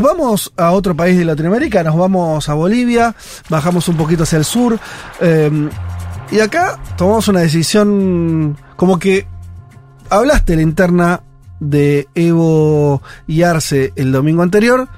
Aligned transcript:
Nos 0.00 0.16
vamos 0.16 0.52
a 0.56 0.70
otro 0.70 0.96
país 0.96 1.18
de 1.18 1.26
Latinoamérica, 1.26 1.82
nos 1.82 1.94
vamos 1.94 2.48
a 2.48 2.54
Bolivia, 2.54 3.14
bajamos 3.50 3.86
un 3.86 3.98
poquito 3.98 4.22
hacia 4.22 4.38
el 4.38 4.46
sur. 4.46 4.80
eh, 5.20 5.68
y 6.30 6.40
acá 6.40 6.80
tomamos 6.96 7.28
una 7.28 7.40
decisión 7.40 8.56
como 8.76 8.98
que 8.98 9.26
hablaste 10.08 10.52
de 10.52 10.56
la 10.56 10.62
interna 10.62 11.20
de 11.58 12.08
Evo 12.14 13.02
y 13.26 13.42
Arce 13.42 13.92
el 13.94 14.10
domingo 14.10 14.42
anterior, 14.42 14.88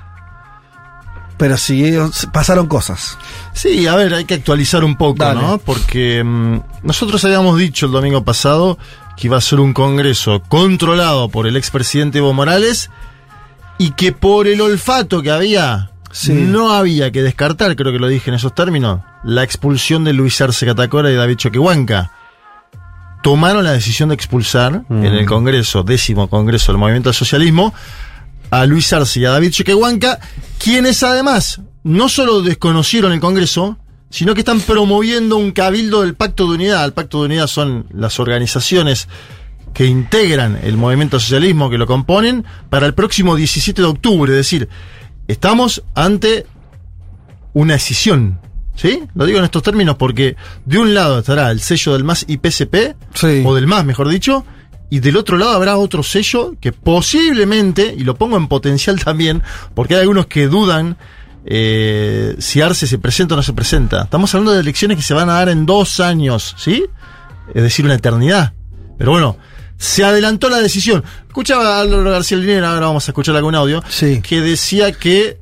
pero 1.37 1.57
siguieron, 1.57 2.13
pasaron 2.33 2.69
cosas. 2.69 3.19
Sí, 3.55 3.89
a 3.89 3.97
ver, 3.97 4.15
hay 4.15 4.25
que 4.25 4.35
actualizar 4.35 4.85
un 4.85 4.97
poco, 4.97 5.25
Dale. 5.25 5.41
¿no? 5.41 5.59
Porque 5.59 6.23
mm, 6.23 6.61
nosotros 6.85 7.25
habíamos 7.25 7.59
dicho 7.59 7.87
el 7.87 7.93
domingo 7.93 8.23
pasado 8.23 8.79
que 9.17 9.27
iba 9.27 9.37
a 9.37 9.41
ser 9.41 9.59
un 9.59 9.73
congreso 9.73 10.43
controlado 10.47 11.29
por 11.29 11.49
el 11.49 11.57
expresidente 11.57 12.19
Evo 12.19 12.33
Morales 12.33 12.89
y 13.79 13.93
que 13.93 14.13
por 14.13 14.47
el 14.47 14.61
olfato 14.61 15.23
que 15.23 15.31
había, 15.31 15.91
Sí. 16.11 16.33
no 16.33 16.73
había 16.73 17.11
que 17.11 17.23
descartar, 17.23 17.75
creo 17.75 17.91
que 17.93 17.99
lo 17.99 18.07
dije 18.09 18.31
en 18.31 18.35
esos 18.37 18.55
términos, 18.55 19.01
la 19.25 19.43
expulsión 19.43 20.05
de 20.05 20.13
Luis 20.13 20.41
Arce 20.41 20.67
Catacora 20.67 21.11
y 21.11 21.15
David 21.15 21.37
Choquehuanca. 21.37 22.13
Tomaron 23.23 23.63
la 23.65 23.73
decisión 23.73 24.09
de 24.09 24.17
expulsar 24.17 24.83
Mm. 24.89 25.05
en 25.05 25.15
el 25.15 25.27
Congreso, 25.27 25.83
décimo 25.85 26.29
Congreso 26.29 26.73
del 26.73 26.79
Movimiento 26.79 27.09
al 27.09 27.15
Socialismo, 27.15 27.73
a 28.51 28.67
Luis 28.67 28.93
Arce 28.93 29.21
y 29.21 29.25
a 29.25 29.31
David 29.31 29.53
Choquehuanca, 29.53 30.19
quienes 30.59 31.03
además 31.03 31.61
no 31.85 32.09
solo 32.09 32.43
desconocieron 32.43 33.13
el 33.13 33.21
Congreso, 33.21 33.79
sino 34.11 34.35
que 34.35 34.41
están 34.41 34.61
promoviendo 34.61 35.37
un 35.37 35.53
cabildo 35.53 36.03
del 36.03 36.15
Pacto 36.15 36.47
de 36.49 36.57
Unidad. 36.57 36.85
El 36.85 36.93
Pacto 36.93 37.21
de 37.21 37.27
Unidad 37.27 37.47
son 37.47 37.87
las 37.95 38.21
organizaciones 38.21 39.09
que 39.75 39.87
integran 39.87 40.59
el 40.63 40.77
movimiento 40.77 41.17
al 41.17 41.21
socialismo, 41.23 41.71
que 41.71 41.79
lo 41.79 41.87
componen, 41.87 42.45
para 42.71 42.87
el 42.87 42.95
próximo 42.95 43.37
17 43.37 43.81
de 43.83 43.89
octubre. 43.89 44.33
Es 44.33 44.37
decir, 44.37 44.69
estamos 45.29 45.83
ante 45.95 46.47
una 47.53 47.75
decisión. 47.75 48.39
¿Sí? 48.75 49.03
Lo 49.15 49.27
digo 49.27 49.39
en 49.39 49.45
estos 49.45 49.63
términos 49.63 49.97
porque 49.97 50.35
de 50.65 50.79
un 50.79 50.95
lado 50.95 51.19
estará 51.19 51.51
el 51.51 51.61
sello 51.61 51.93
del 51.93 52.05
MAS 52.05 52.25
y 52.27 52.39
PSP, 52.39 52.97
Sí. 53.13 53.43
o 53.45 53.55
del 53.55 53.67
MAS, 53.67 53.85
mejor 53.85 54.09
dicho, 54.09 54.47
y 54.89 55.01
del 55.01 55.19
otro 55.19 55.37
lado 55.37 55.53
habrá 55.53 55.77
otro 55.77 56.03
sello 56.03 56.55
que 56.59 56.73
posiblemente, 56.73 57.95
y 57.97 58.05
lo 58.05 58.17
pongo 58.17 58.39
en 58.39 58.49
potencial 58.49 58.99
también, 59.05 59.43
porque 59.75 59.95
hay 59.95 60.01
algunos 60.01 60.27
que 60.27 60.49
dudan 60.49 60.97
eh, 61.45 62.35
si 62.39 62.61
Arce 62.63 62.87
se 62.87 62.99
presenta 62.99 63.35
o 63.35 63.37
no 63.37 63.43
se 63.43 63.53
presenta. 63.53 64.05
Estamos 64.05 64.35
hablando 64.35 64.53
de 64.53 64.61
elecciones 64.61 64.97
que 64.97 65.03
se 65.03 65.13
van 65.13 65.29
a 65.29 65.35
dar 65.35 65.49
en 65.51 65.67
dos 65.67 66.01
años, 66.01 66.55
¿sí? 66.57 66.87
Es 67.55 67.63
decir, 67.63 67.85
una 67.85 67.95
eternidad. 67.95 68.55
Pero 68.97 69.11
bueno, 69.13 69.37
se 69.79 70.05
adelantó 70.05 70.49
la 70.49 70.59
decisión. 70.59 71.03
Escuchaba 71.27 71.77
a 71.77 71.81
Álvaro 71.81 72.11
García 72.11 72.39
Linera, 72.39 72.73
ahora 72.75 72.87
vamos 72.87 73.09
a 73.09 73.11
escuchar 73.13 73.35
algún 73.37 73.55
audio, 73.55 73.83
Sí. 73.89 74.21
que 74.23 74.41
decía 74.41 74.93
que 74.93 75.39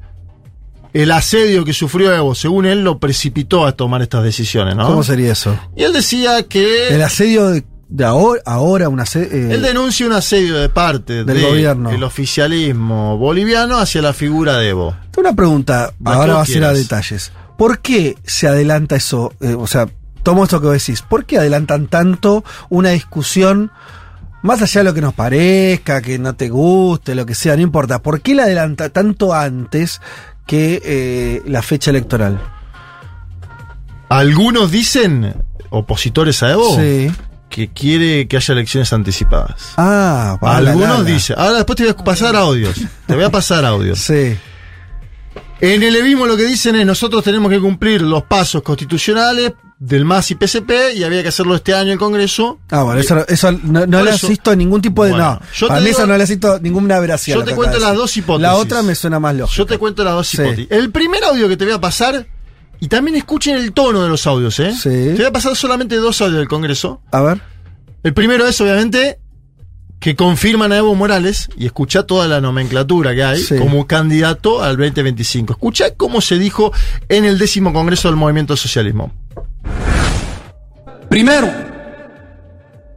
el 0.92 1.10
asedio 1.12 1.64
que 1.64 1.72
sufrió 1.72 2.12
Evo, 2.14 2.34
según 2.34 2.66
él, 2.66 2.82
lo 2.82 2.98
precipitó 2.98 3.66
a 3.66 3.72
tomar 3.72 4.02
estas 4.02 4.24
decisiones, 4.24 4.74
¿no? 4.76 4.86
¿Cómo 4.86 5.02
sería 5.04 5.32
eso? 5.32 5.56
Y 5.76 5.84
él 5.84 5.92
decía 5.92 6.42
que... 6.48 6.88
El 6.88 7.02
asedio 7.02 7.48
de, 7.50 7.64
de 7.88 8.04
ahora, 8.04 8.42
ahora 8.44 8.88
un 8.88 8.98
asedio. 8.98 9.52
Él 9.52 9.62
denuncia 9.62 10.06
un 10.06 10.12
asedio 10.14 10.56
de 10.56 10.68
parte 10.68 11.22
Del 11.24 11.42
gobierno. 11.42 11.90
el 11.90 12.02
oficialismo 12.02 13.18
boliviano 13.18 13.78
hacia 13.78 14.02
la 14.02 14.12
figura 14.12 14.56
de 14.58 14.70
Evo. 14.70 14.96
Una 15.16 15.32
pregunta, 15.34 15.92
ahora 16.04 16.34
va 16.34 16.42
a 16.42 16.46
ser 16.46 16.64
a 16.64 16.72
detalles. 16.72 17.30
¿Por 17.56 17.80
qué 17.80 18.16
se 18.24 18.48
adelanta 18.48 18.96
eso? 18.96 19.32
Eh, 19.40 19.54
o 19.56 19.66
sea, 19.66 19.86
tomo 20.22 20.44
esto 20.44 20.60
que 20.60 20.66
vos 20.68 20.74
decís. 20.74 21.02
¿Por 21.02 21.24
qué 21.24 21.38
adelantan 21.38 21.86
tanto 21.88 22.42
una 22.68 22.90
discusión, 22.90 23.70
más 24.42 24.62
allá 24.62 24.80
de 24.80 24.84
lo 24.84 24.94
que 24.94 25.00
nos 25.00 25.14
parezca, 25.14 26.00
que 26.00 26.18
no 26.18 26.34
te 26.34 26.48
guste, 26.48 27.14
lo 27.14 27.26
que 27.26 27.34
sea, 27.34 27.56
no 27.56 27.62
importa? 27.62 28.00
¿Por 28.02 28.20
qué 28.22 28.34
la 28.34 28.44
adelanta 28.44 28.88
tanto 28.90 29.34
antes 29.34 30.00
que 30.46 30.80
eh, 30.84 31.42
la 31.46 31.62
fecha 31.62 31.90
electoral? 31.90 32.40
Algunos 34.08 34.70
dicen, 34.70 35.34
opositores 35.70 36.42
a 36.42 36.52
Evo, 36.52 36.74
Sí. 36.76 37.10
que 37.48 37.68
quiere 37.68 38.26
que 38.28 38.36
haya 38.36 38.52
elecciones 38.54 38.92
anticipadas. 38.92 39.74
Ah, 39.76 40.36
va, 40.42 40.60
la, 40.60 40.70
Algunos 40.72 40.98
la. 41.00 41.04
dicen, 41.04 41.36
ahora 41.38 41.58
después 41.58 41.76
te 41.76 41.84
voy 41.84 41.92
a 41.92 42.04
pasar 42.04 42.34
audios, 42.36 42.80
te 43.06 43.14
voy 43.14 43.24
a 43.24 43.30
pasar 43.30 43.64
audios. 43.64 43.98
Sí. 44.00 44.36
En 45.62 45.82
el 45.82 45.94
Evismo 45.94 46.26
lo 46.26 46.36
que 46.36 46.44
dicen 46.46 46.74
es, 46.76 46.86
nosotros 46.86 47.22
tenemos 47.22 47.50
que 47.50 47.60
cumplir 47.60 48.00
los 48.02 48.22
pasos 48.22 48.62
constitucionales 48.62 49.52
del 49.78 50.04
MAS 50.06 50.30
y 50.30 50.34
PSP 50.34 50.70
y 50.96 51.04
había 51.04 51.22
que 51.22 51.28
hacerlo 51.28 51.54
este 51.54 51.74
año 51.74 51.88
en 51.88 51.92
el 51.92 51.98
Congreso. 51.98 52.58
Ah, 52.70 52.82
bueno, 52.82 53.00
eso, 53.00 53.26
eso 53.28 53.52
no, 53.52 53.86
no 53.86 54.02
le 54.02 54.10
asisto 54.10 54.54
ningún 54.56 54.80
tipo 54.80 55.04
de. 55.04 55.10
Bueno, 55.10 55.38
no, 55.40 55.46
yo 55.54 55.68
para 55.68 55.80
te 55.80 55.84
mí 55.84 55.88
digo- 55.90 55.98
eso 55.98 56.06
no 56.06 56.16
le 56.16 56.22
asisto 56.24 56.58
ninguna 56.60 56.98
veracidad. 56.98 57.36
Yo 57.36 57.44
te 57.44 57.54
cuento 57.54 57.78
las 57.78 57.94
dos 57.94 58.16
hipótesis. 58.16 58.42
La 58.42 58.54
otra 58.56 58.82
me 58.82 58.94
suena 58.94 59.20
más 59.20 59.34
lógica. 59.34 59.56
Yo 59.56 59.66
te 59.66 59.76
cuento 59.78 60.02
las 60.04 60.14
dos 60.14 60.28
Sí. 60.28 60.36
hipótesis. 60.40 60.66
El 60.70 60.90
primer 60.90 61.24
audio 61.24 61.46
que 61.48 61.56
te 61.58 61.64
voy 61.66 61.74
a 61.74 61.80
pasar, 61.80 62.26
y 62.80 62.88
también 62.88 63.16
escuchen 63.18 63.56
el 63.56 63.72
tono 63.72 64.02
de 64.02 64.08
los 64.08 64.26
audios, 64.26 64.58
¿eh? 64.60 64.72
Sí. 64.74 64.88
Te 64.88 65.14
voy 65.16 65.24
a 65.26 65.32
pasar 65.32 65.54
solamente 65.56 65.96
dos 65.96 66.20
audios 66.22 66.38
del 66.38 66.48
Congreso. 66.48 67.02
A 67.12 67.20
ver. 67.20 67.40
El 68.02 68.14
primero 68.14 68.46
es, 68.46 68.58
obviamente, 68.62 69.18
que 70.00 70.16
confirman 70.16 70.72
a 70.72 70.78
Evo 70.78 70.94
Morales 70.94 71.50
y 71.56 71.66
escucha 71.66 72.04
toda 72.04 72.26
la 72.26 72.40
nomenclatura 72.40 73.14
que 73.14 73.22
hay 73.22 73.42
Sí. 73.42 73.56
como 73.58 73.86
candidato 73.86 74.62
al 74.62 74.76
2025. 74.78 75.52
Escucha 75.52 75.94
cómo 75.94 76.20
se 76.22 76.38
dijo 76.38 76.72
en 77.08 77.26
el 77.26 77.38
décimo 77.38 77.72
Congreso 77.72 78.08
del 78.08 78.16
Movimiento 78.16 78.56
Socialismo. 78.56 79.12
Primero, 81.10 81.48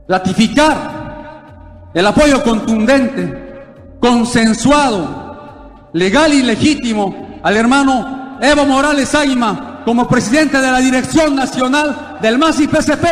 ratificar 0.07 1.89
el 1.93 2.05
apoyo 2.07 2.41
contundente, 2.43 3.53
consensuado, 3.99 5.89
legal 5.93 6.33
y 6.33 6.41
legítimo 6.43 7.39
al 7.43 7.57
hermano 7.57 8.37
Evo 8.41 8.65
Morales 8.65 9.13
Águima 9.13 9.81
como 9.85 10.07
presidente 10.07 10.57
de 10.59 10.71
la 10.71 10.79
Dirección 10.79 11.35
Nacional 11.35 12.17
del 12.21 12.37
MAS 12.37 12.59
y 12.61 12.67
PSP. 12.67 13.05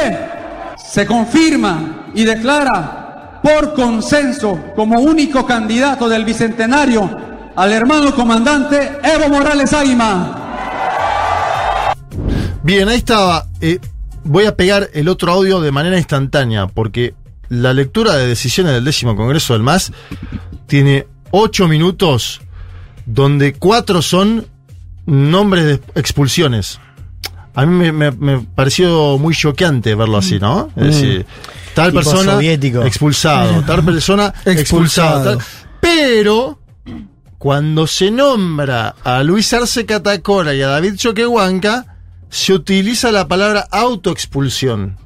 Se 0.78 1.06
confirma 1.06 2.06
y 2.14 2.24
declara 2.24 3.01
por 3.44 3.74
consenso 3.74 4.60
como 4.76 5.00
único 5.02 5.46
candidato 5.46 6.08
del 6.08 6.26
Bicentenario 6.26 7.10
al 7.56 7.72
hermano 7.72 8.14
comandante 8.16 9.00
Evo 9.04 9.30
Morales 9.30 9.74
Águima. 9.74 10.38
Bien, 12.64 12.88
ahí 12.88 12.98
estaba. 12.98 13.48
Eh, 13.60 13.80
voy 14.24 14.46
a 14.46 14.56
pegar 14.56 14.90
el 14.94 15.08
otro 15.08 15.32
audio 15.32 15.60
de 15.62 15.72
manera 15.72 15.98
instantánea, 15.98 16.68
porque 16.68 17.14
la 17.50 17.74
lectura 17.74 18.16
de 18.16 18.28
decisiones 18.28 18.74
del 18.74 18.86
décimo 18.86 19.16
Congreso 19.16 19.54
del 19.54 19.64
MAS 19.64 19.92
tiene 20.68 21.08
ocho 21.32 21.68
minutos, 21.68 22.42
donde 23.06 23.54
cuatro 23.54 24.02
son 24.02 24.46
nombres 25.06 25.66
de 25.66 25.82
expulsiones. 25.96 26.80
A 27.56 27.66
mí 27.66 27.76
me, 27.76 27.92
me- 27.92 28.12
me 28.12 28.40
pareció 28.40 29.18
muy 29.18 29.36
choqueante 29.36 29.96
verlo 29.96 30.18
así, 30.18 30.40
¿no? 30.40 30.70
Es 30.78 30.86
decir, 30.86 31.26
tal 31.74 31.92
persona 31.94 32.34
soviético. 32.34 32.84
expulsado, 32.84 33.62
tal 33.64 33.84
persona 33.86 34.34
expulsado. 34.46 35.38
Tal- 35.38 35.46
Pero 35.80 36.60
cuando 37.38 37.88
se 37.88 38.12
nombra 38.12 38.96
a 39.04 39.24
Luis 39.24 39.52
Arce 39.54 39.86
Catacora 39.86 40.54
y 40.54 40.62
a 40.62 40.68
David 40.68 40.96
Choquehuanca, 40.96 41.98
se 42.30 42.54
utiliza 42.54 43.12
la 43.12 43.28
palabra 43.28 43.68
autoexpulsión. 43.72 44.98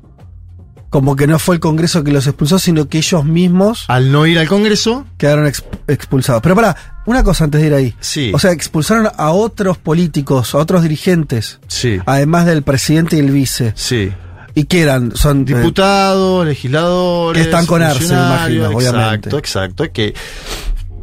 Como 0.89 1.15
que 1.17 1.27
no 1.27 1.39
fue 1.39 1.55
el 1.55 1.59
Congreso 1.61 2.03
que 2.05 2.11
los 2.11 2.25
expulsó, 2.25 2.57
sino 2.57 2.87
que 2.87 2.99
ellos 2.99 3.25
mismos 3.25 3.83
Al 3.89 4.13
no 4.13 4.25
ir 4.27 4.39
al 4.39 4.47
Congreso, 4.47 5.05
quedaron 5.17 5.45
ex- 5.47 5.63
expulsados. 5.87 6.41
Pero 6.41 6.55
para, 6.55 7.01
una 7.05 7.21
cosa 7.23 7.43
antes 7.43 7.59
de 7.59 7.67
ir 7.67 7.73
ahí. 7.73 7.95
Sí. 7.99 8.31
O 8.33 8.39
sea, 8.39 8.51
expulsaron 8.51 9.09
a 9.17 9.31
otros 9.31 9.77
políticos, 9.77 10.55
a 10.55 10.59
otros 10.59 10.83
dirigentes, 10.83 11.59
sí, 11.67 11.99
además 12.05 12.45
del 12.45 12.63
presidente 12.63 13.17
y 13.17 13.19
el 13.19 13.31
vice. 13.31 13.73
sí. 13.75 14.11
¿Y 14.55 14.63
qué 14.65 14.81
eran? 14.81 15.15
Son 15.15 15.41
eh, 15.41 15.43
Diputados, 15.45 16.45
legisladores. 16.45 17.41
Que 17.43 17.49
están 17.49 17.65
con 17.65 17.81
Arce, 17.83 18.05
imagino, 18.13 18.69
obviamente. 18.69 19.29
Exacto, 19.29 19.37
exacto. 19.37 19.91
Que, 19.91 20.13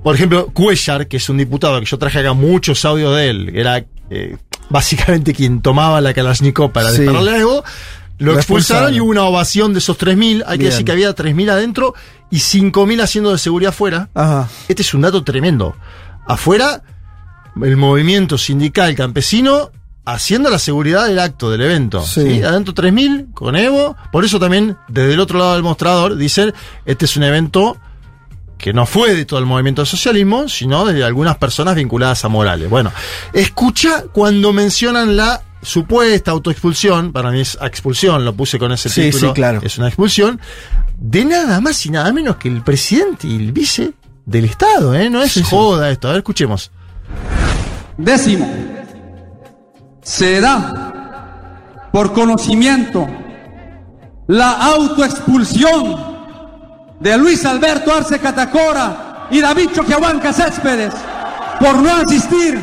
por 0.02 0.14
ejemplo, 0.14 0.46
Cuellar, 0.52 1.06
que 1.06 1.18
es 1.18 1.28
un 1.28 1.36
diputado 1.36 1.78
que 1.78 1.86
yo 1.86 1.98
traje 1.98 2.18
acá 2.20 2.32
muchos 2.32 2.84
audios 2.84 3.14
de 3.16 3.28
él, 3.30 3.50
que 3.52 3.60
era 3.60 3.84
eh, 4.10 4.36
básicamente 4.70 5.34
quien 5.34 5.60
tomaba 5.60 6.00
la 6.00 6.14
Kalashnikov 6.14 6.72
para 6.72 6.90
Sí. 6.90 7.02
dispararle 7.02 7.30
a 7.32 7.38
Evo, 7.38 7.62
lo, 8.18 8.32
Lo 8.32 8.38
expulsaron, 8.38 8.84
expulsaron. 8.88 8.94
y 8.94 9.00
hubo 9.00 9.10
una 9.10 9.24
ovación 9.24 9.72
de 9.74 9.80
esos 9.80 9.98
3.000. 9.98 10.44
Hay 10.46 10.58
que 10.58 10.64
decir 10.66 10.84
que 10.84 10.92
había 10.92 11.14
3.000 11.14 11.50
adentro 11.50 11.94
y 12.30 12.38
5.000 12.38 13.02
haciendo 13.02 13.32
de 13.32 13.38
seguridad 13.38 13.70
afuera. 13.70 14.08
Ajá. 14.14 14.48
Este 14.68 14.82
es 14.82 14.94
un 14.94 15.02
dato 15.02 15.22
tremendo. 15.24 15.76
Afuera, 16.26 16.82
el 17.62 17.76
movimiento 17.76 18.38
sindical 18.38 18.94
campesino 18.94 19.70
haciendo 20.04 20.50
la 20.50 20.58
seguridad 20.58 21.06
del 21.06 21.18
acto, 21.18 21.50
del 21.50 21.60
evento. 21.62 22.04
Sí. 22.04 22.22
¿sí? 22.22 22.42
Adentro 22.42 22.74
3.000 22.74 23.32
con 23.34 23.56
Evo. 23.56 23.96
Por 24.10 24.24
eso 24.24 24.38
también, 24.40 24.76
desde 24.88 25.14
el 25.14 25.20
otro 25.20 25.38
lado 25.38 25.54
del 25.54 25.62
mostrador, 25.62 26.16
dicen, 26.16 26.52
este 26.84 27.04
es 27.04 27.16
un 27.16 27.22
evento 27.24 27.76
que 28.58 28.72
no 28.72 28.86
fue 28.86 29.14
de 29.14 29.24
todo 29.24 29.40
el 29.40 29.46
movimiento 29.46 29.82
del 29.82 29.88
socialismo, 29.88 30.48
sino 30.48 30.84
de 30.84 31.02
algunas 31.04 31.36
personas 31.36 31.74
vinculadas 31.74 32.24
a 32.24 32.28
Morales. 32.28 32.70
Bueno, 32.70 32.92
escucha 33.32 34.04
cuando 34.12 34.52
mencionan 34.52 35.16
la 35.16 35.42
supuesta 35.62 36.30
autoexpulsión, 36.30 37.12
para 37.12 37.30
mí 37.32 37.40
es 37.40 37.58
expulsión, 37.60 38.24
lo 38.24 38.34
puse 38.34 38.58
con 38.60 38.70
ese 38.72 38.88
Sí, 38.88 39.02
título, 39.10 39.28
sí, 39.28 39.34
claro. 39.34 39.60
es 39.64 39.78
una 39.78 39.88
expulsión, 39.88 40.40
de 40.96 41.24
nada 41.24 41.60
más 41.60 41.84
y 41.86 41.90
nada 41.90 42.12
menos 42.12 42.36
que 42.36 42.48
el 42.48 42.62
presidente 42.62 43.26
y 43.26 43.34
el 43.36 43.50
vice 43.52 43.92
del 44.26 44.44
Estado, 44.44 44.94
¿eh? 44.94 45.10
No 45.10 45.22
es 45.22 45.32
Sí, 45.32 45.40
sí. 45.40 45.46
joda 45.50 45.90
esto. 45.90 46.06
A 46.06 46.12
ver, 46.12 46.18
escuchemos. 46.18 46.70
Décimo, 47.98 48.48
se 50.02 50.40
da 50.40 51.88
por 51.92 52.12
conocimiento 52.12 53.06
la 54.26 54.50
autoexpulsión 54.52 56.12
de 57.00 57.18
Luis 57.18 57.44
Alberto 57.44 57.92
Arce 57.92 58.18
Catacora 58.18 59.28
y 59.30 59.40
David 59.40 59.70
Choquehuanca 59.72 60.32
Céspedes 60.32 60.92
por 61.60 61.76
no 61.76 61.90
asistir 61.94 62.62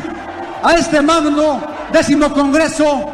a 0.62 0.74
este 0.74 1.00
magno 1.00 1.60
décimo 1.92 2.32
Congreso 2.32 3.10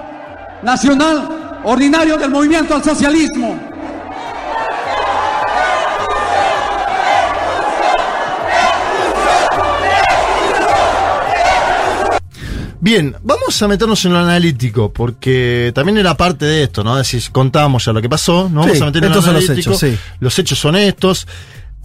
Nacional 0.62 1.60
Ordinario 1.64 2.16
del 2.16 2.30
Movimiento 2.30 2.74
al 2.74 2.82
Socialismo. 2.82 3.58
Bien, 12.80 13.14
vamos 13.22 13.60
a 13.62 13.68
meternos 13.68 14.04
en 14.04 14.12
lo 14.12 14.18
analítico, 14.18 14.92
porque 14.92 15.72
también 15.74 15.96
era 15.98 16.16
parte 16.16 16.44
de 16.44 16.62
esto, 16.64 16.84
¿no? 16.84 16.98
Es 17.00 17.10
decir, 17.10 17.32
contábamos 17.32 17.84
ya 17.84 17.92
lo 17.92 18.02
que 18.02 18.08
pasó, 18.08 18.48
¿no? 18.52 18.60
Vamos 18.60 18.80
a 18.82 18.86
meter 18.86 19.04
en 19.04 19.08
lo 19.10 19.22
son 19.22 19.34
los 19.34 19.44
analítico. 19.44 19.74
hechos, 19.74 19.80
sí. 19.80 19.98
Los 20.20 20.38
hechos 20.38 20.58
son 20.58 20.76
estos. 20.76 21.26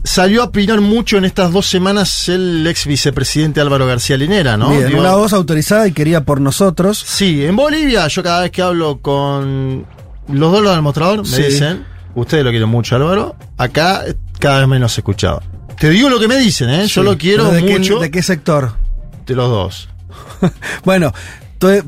Salió 0.04 0.42
a 0.42 0.46
opinar 0.46 0.82
mucho 0.82 1.18
en 1.18 1.26
estas 1.26 1.52
dos 1.54 1.68
semanas 1.68 2.28
el 2.28 2.66
ex 2.68 2.88
vicepresidente 2.88 3.62
Álvaro 3.62 3.86
García 3.86 4.18
Linera, 4.18 4.58
¿no? 4.58 4.70
Bien, 4.72 4.88
Digo, 4.88 5.00
una 5.00 5.16
voz 5.16 5.32
autorizada 5.32 5.88
y 5.88 5.92
quería 5.92 6.26
por 6.26 6.42
nosotros. 6.42 6.98
Sí, 7.06 7.46
en 7.46 7.56
Bolivia, 7.56 8.08
yo 8.08 8.24
cada 8.24 8.42
vez 8.42 8.52
que 8.52 8.62
hablo 8.64 8.98
con 9.00 9.86
los 10.28 10.52
dos 10.52 10.64
del 10.74 10.82
mostrador, 10.82 11.20
me 11.20 11.26
Sí. 11.28 11.44
dicen, 11.44 11.86
ustedes 12.16 12.44
lo 12.44 12.50
quieren 12.50 12.68
mucho, 12.68 12.96
Álvaro, 12.96 13.36
acá 13.58 14.04
cada 14.40 14.60
vez 14.60 14.68
menos 14.68 14.98
escuchado. 14.98 15.44
Te 15.80 15.90
digo 15.92 16.10
lo 16.10 16.20
que 16.20 16.28
me 16.28 16.38
dicen, 16.38 16.70
¿eh? 16.72 16.88
Yo 16.88 17.04
lo 17.04 17.16
quiero 17.18 17.52
¿De 17.52 17.64
qué- 17.64 17.78
mucho 17.78 18.00
¿De 18.00 18.10
qué 18.12 18.24
sector? 18.24 18.74
de 19.28 19.36
los 19.36 19.50
dos. 19.50 19.88
Bueno, 20.84 21.14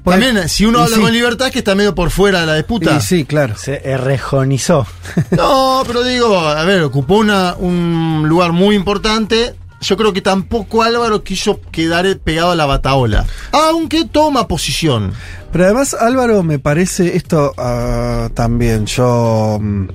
También, 0.04 0.48
si 0.50 0.66
uno 0.66 0.80
habla 0.82 0.98
sí, 0.98 1.02
con 1.02 1.12
libertad, 1.12 1.48
es 1.48 1.54
que 1.54 1.60
está 1.60 1.74
medio 1.76 1.96
por 1.96 2.12
fuera 2.12 2.42
de 2.42 2.46
la 2.46 2.56
disputa. 2.56 2.96
y 2.98 3.02
sí, 3.02 3.26
claro. 3.26 3.56
Se 3.58 3.82
errejonizó. 3.90 4.86
No, 5.32 5.84
pero 5.88 6.04
digo, 6.04 6.38
a 6.40 6.64
ver, 6.64 6.82
ocupó 6.84 7.18
una, 7.18 7.56
un 7.56 8.24
lugar 8.28 8.52
muy 8.52 8.76
importante. 8.76 9.56
Yo 9.82 9.98
creo 9.98 10.14
que 10.14 10.22
tampoco 10.22 10.82
Álvaro 10.84 11.24
quiso 11.24 11.60
quedar 11.72 12.06
pegado 12.20 12.52
a 12.52 12.56
la 12.56 12.66
bataola. 12.66 13.26
Aunque 13.52 14.06
toma 14.06 14.48
posición. 14.48 15.12
Pero 15.52 15.66
además, 15.66 15.94
Álvaro, 16.00 16.42
me 16.42 16.58
parece 16.58 17.18
esto 17.18 17.54
ah, 17.58 18.30
también, 18.34 18.86
yo, 18.86 19.58
mm, 19.62 19.88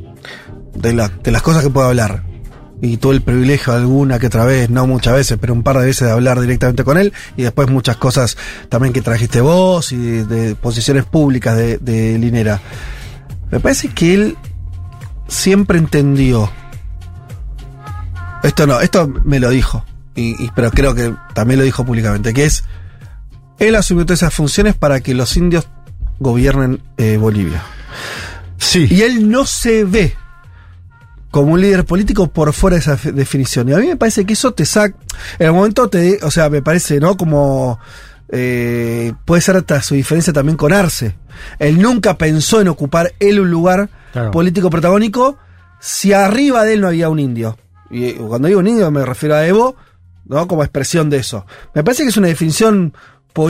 de, 0.74 0.92
la- 0.92 1.08
de 1.08 1.30
las 1.30 1.40
cosas 1.42 1.62
que 1.64 1.70
puedo 1.70 1.86
hablar, 1.88 2.22
y 2.80 2.96
tuve 2.98 3.14
el 3.16 3.22
privilegio 3.22 3.72
alguna 3.72 4.18
que 4.18 4.28
otra 4.28 4.44
vez, 4.44 4.70
no 4.70 4.86
muchas 4.86 5.14
veces, 5.14 5.38
pero 5.40 5.52
un 5.52 5.62
par 5.62 5.78
de 5.78 5.86
veces 5.86 6.06
de 6.06 6.12
hablar 6.12 6.40
directamente 6.40 6.84
con 6.84 6.96
él, 6.98 7.12
y 7.36 7.42
después 7.42 7.68
muchas 7.68 7.96
cosas 7.96 8.36
también 8.68 8.92
que 8.92 9.02
trajiste 9.02 9.40
vos 9.40 9.90
y 9.92 9.96
de, 9.96 10.24
de 10.24 10.54
posiciones 10.54 11.04
públicas 11.04 11.56
de, 11.56 11.78
de 11.78 12.18
Linera. 12.18 12.60
Me 13.50 13.58
parece 13.60 13.88
que 13.88 14.14
él 14.14 14.36
siempre 15.26 15.78
entendió. 15.78 16.50
Esto 18.42 18.66
no, 18.66 18.80
esto 18.80 19.08
me 19.24 19.40
lo 19.40 19.50
dijo, 19.50 19.84
y, 20.14 20.42
y- 20.44 20.50
pero 20.54 20.70
creo 20.70 20.94
que 20.94 21.12
también 21.34 21.58
lo 21.58 21.64
dijo 21.64 21.84
públicamente, 21.84 22.32
que 22.32 22.44
es 22.44 22.64
él 23.58 23.74
asumió 23.74 24.06
todas 24.06 24.20
esas 24.22 24.32
funciones 24.34 24.76
para 24.76 25.00
que 25.00 25.14
los 25.14 25.36
indios 25.36 25.66
gobiernen 26.20 26.80
eh, 26.96 27.16
Bolivia. 27.16 27.62
Sí. 28.56 28.86
Y 28.88 29.02
él 29.02 29.28
no 29.30 29.44
se 29.46 29.84
ve 29.84 30.14
como 31.42 31.54
un 31.54 31.60
líder 31.60 31.84
político 31.84 32.28
por 32.28 32.52
fuera 32.52 32.76
de 32.76 32.80
esa 32.80 32.96
definición. 33.12 33.68
Y 33.68 33.72
a 33.72 33.78
mí 33.78 33.86
me 33.86 33.96
parece 33.96 34.24
que 34.24 34.32
eso 34.34 34.52
te 34.52 34.64
saca. 34.64 34.96
En 35.38 35.46
el 35.46 35.52
momento 35.52 35.88
te. 35.88 36.18
O 36.22 36.30
sea, 36.30 36.48
me 36.50 36.62
parece, 36.62 37.00
¿no? 37.00 37.16
Como. 37.16 37.78
eh, 38.30 39.12
puede 39.24 39.40
ser 39.40 39.56
hasta 39.56 39.80
su 39.82 39.94
diferencia 39.94 40.32
también 40.32 40.56
con 40.56 40.72
Arce. 40.72 41.16
Él 41.58 41.80
nunca 41.80 42.18
pensó 42.18 42.60
en 42.60 42.68
ocupar 42.68 43.12
él 43.20 43.40
un 43.40 43.50
lugar 43.50 43.88
Claro. 44.12 44.30
político 44.30 44.68
protagónico 44.70 45.38
si 45.80 46.12
arriba 46.12 46.64
de 46.64 46.74
él 46.74 46.80
no 46.80 46.88
había 46.88 47.08
un 47.08 47.18
indio. 47.20 47.56
Y 47.90 48.12
cuando 48.14 48.48
digo 48.48 48.60
un 48.60 48.66
indio 48.66 48.90
me 48.90 49.04
refiero 49.06 49.34
a 49.36 49.46
Evo, 49.46 49.76
¿no? 50.26 50.46
Como 50.48 50.62
expresión 50.62 51.08
de 51.10 51.18
eso. 51.18 51.46
Me 51.74 51.82
parece 51.84 52.02
que 52.02 52.08
es 52.10 52.16
una 52.16 52.28
definición 52.28 52.92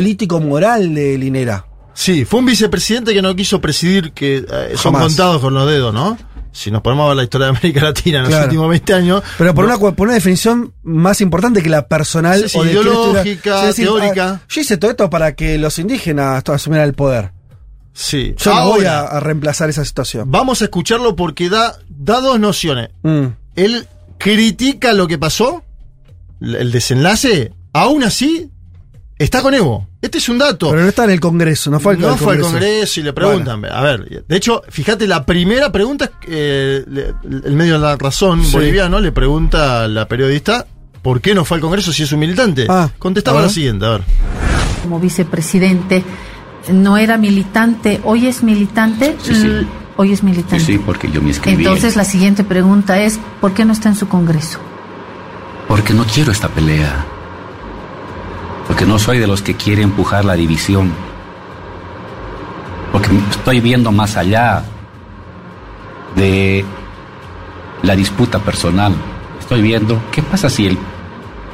político-moral 0.02 0.94
de 0.94 1.18
Linera. 1.18 1.64
Sí, 1.94 2.24
fue 2.24 2.38
un 2.40 2.46
vicepresidente 2.46 3.12
que 3.12 3.20
no 3.22 3.34
quiso 3.34 3.60
presidir, 3.60 4.12
que 4.12 4.36
eh, 4.48 4.72
son 4.76 4.94
contados 4.94 5.40
con 5.40 5.54
los 5.54 5.66
dedos, 5.68 5.92
¿no? 5.92 6.16
Si 6.58 6.70
nos 6.72 6.82
ponemos 6.82 7.04
a 7.04 7.08
ver 7.08 7.16
la 7.18 7.22
historia 7.22 7.46
de 7.46 7.50
América 7.50 7.80
Latina 7.84 8.18
en 8.24 8.30
los 8.30 8.42
últimos 8.44 8.68
20 8.68 8.94
años. 8.94 9.22
Pero 9.38 9.54
por, 9.54 9.64
no- 9.68 9.76
una, 9.78 9.94
por 9.94 10.06
una 10.08 10.14
definición 10.14 10.72
más 10.82 11.20
importante 11.20 11.62
que 11.62 11.68
la 11.70 11.86
personal 11.86 12.40
Sí, 12.42 12.48
sí, 12.48 12.58
o 12.58 12.64
de 12.64 12.70
ideológica, 12.72 13.62
decir, 13.66 13.84
teórica. 13.86 14.28
ah, 14.30 14.40
yo 14.48 14.60
hice 14.60 14.76
todo 14.76 14.90
esto 14.90 15.08
para 15.08 15.34
que 15.36 15.56
los 15.58 15.78
indígenas 15.78 16.42
asumieran 16.48 16.88
el 16.88 16.94
poder. 16.94 17.30
Sí. 17.92 18.34
Yo 18.38 18.54
no 18.54 18.68
voy 18.70 18.84
a, 18.86 18.98
Ahora, 19.00 19.16
a 19.16 19.20
reemplazar 19.20 19.70
esa 19.70 19.84
situación. 19.84 20.30
Vamos 20.30 20.60
a 20.60 20.64
escucharlo 20.64 21.14
porque 21.16 21.48
da, 21.48 21.76
da 21.88 22.20
dos 22.20 22.38
nociones. 22.40 22.90
Mm. 23.02 23.26
Él 23.56 23.86
critica 24.18 24.92
lo 24.92 25.06
que 25.06 25.16
pasó, 25.18 25.62
el 26.40 26.70
desenlace, 26.72 27.52
aún 27.72 28.02
así 28.04 28.50
está 29.18 29.42
con 29.42 29.52
Evo. 29.54 29.88
Este 30.00 30.18
es 30.18 30.28
un 30.28 30.38
dato. 30.38 30.70
Pero 30.70 30.82
no 30.82 30.88
está 30.88 31.04
en 31.04 31.10
el 31.10 31.20
Congreso, 31.20 31.70
no 31.70 31.80
fue 31.80 31.94
al 31.94 32.00
no 32.00 32.08
al 32.12 32.18
fue 32.18 32.34
al 32.34 32.40
Congreso. 32.40 32.66
Congreso 32.66 33.00
y 33.00 33.02
le 33.02 33.12
preguntan. 33.12 33.64
A 33.64 33.80
ver, 33.82 34.24
de 34.26 34.36
hecho, 34.36 34.62
fíjate, 34.68 35.06
la 35.06 35.24
primera 35.26 35.72
pregunta 35.72 36.04
es 36.06 36.10
que, 36.20 36.26
eh, 36.28 37.12
el 37.44 37.52
medio 37.56 37.74
de 37.74 37.78
la 37.80 37.96
razón 37.96 38.44
Sí. 38.44 38.52
boliviano 38.52 39.00
le 39.00 39.10
pregunta 39.12 39.84
a 39.84 39.88
la 39.88 40.06
periodista 40.06 40.66
por 41.02 41.20
qué 41.20 41.34
no 41.34 41.44
fue 41.44 41.56
al 41.56 41.60
Congreso 41.62 41.92
si 41.92 42.04
es 42.04 42.12
un 42.12 42.20
militante. 42.20 42.66
Ah, 42.68 42.90
Contestaba 42.98 43.42
la 43.42 43.48
siguiente, 43.48 43.86
a 43.86 43.90
ver. 43.90 44.02
como 44.82 45.00
vicepresidente 45.00 46.04
no 46.72 46.96
era 46.98 47.16
militante, 47.18 48.00
hoy 48.04 48.26
es 48.26 48.42
militante, 48.42 49.16
Sí, 49.22 49.34
sí. 49.34 49.66
Hoy 50.00 50.12
es 50.12 50.22
militante. 50.22 50.60
Sí, 50.60 50.74
sí, 50.74 50.78
porque 50.78 51.10
yo 51.10 51.20
me 51.20 51.30
inscribí. 51.30 51.64
Entonces 51.64 51.96
la 51.96 52.04
siguiente 52.04 52.44
pregunta 52.44 53.00
es, 53.00 53.18
¿por 53.40 53.52
qué 53.52 53.64
no 53.64 53.72
está 53.72 53.88
en 53.88 53.96
su 53.96 54.06
congreso? 54.06 54.60
Porque 55.66 55.92
no 55.92 56.04
quiero 56.04 56.30
esta 56.30 56.46
pelea. 56.48 57.04
Porque 58.78 58.92
no 58.92 59.00
soy 59.00 59.18
de 59.18 59.26
los 59.26 59.42
que 59.42 59.56
quiere 59.56 59.82
empujar 59.82 60.24
la 60.24 60.34
división. 60.34 60.92
Porque 62.92 63.08
estoy 63.28 63.58
viendo 63.60 63.90
más 63.90 64.16
allá 64.16 64.62
de 66.14 66.64
la 67.82 67.96
disputa 67.96 68.38
personal. 68.38 68.94
Estoy 69.40 69.62
viendo 69.62 70.00
qué 70.12 70.22
pasa 70.22 70.48
si 70.48 70.66
el, 70.66 70.78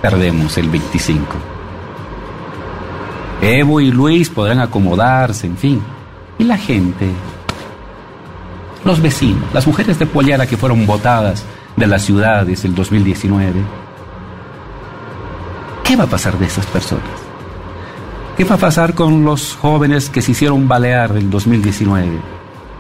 perdemos 0.02 0.59
el 0.59 0.69
25. 0.69 1.25
Evo 3.40 3.81
y 3.81 3.90
Luis 3.90 4.28
podrán 4.28 4.61
acomodarse, 4.61 5.47
en 5.47 5.57
fin. 5.57 5.83
Y 6.38 6.45
la 6.45 6.59
gente, 6.59 7.09
los 8.85 9.00
vecinos, 9.00 9.45
las 9.54 9.66
mujeres 9.66 9.99
de 9.99 10.04
Pollera 10.04 10.47
que 10.47 10.59
fueron 10.59 10.85
votadas 10.85 11.43
de 11.75 11.87
las 11.87 12.02
ciudades 12.02 12.66
el 12.66 12.75
2019. 12.75 13.84
¿Qué 15.94 15.98
va 15.98 16.06
a 16.06 16.10
pasar 16.10 16.36
de 16.40 16.46
esas 16.46 16.66
personas? 16.66 17.04
¿Qué 18.36 18.42
va 18.42 18.56
a 18.56 18.58
pasar 18.58 18.94
con 18.94 19.24
los 19.24 19.54
jóvenes 19.54 20.10
que 20.10 20.22
se 20.22 20.32
hicieron 20.32 20.66
balear 20.66 21.16
el 21.16 21.30
2019? 21.30 22.18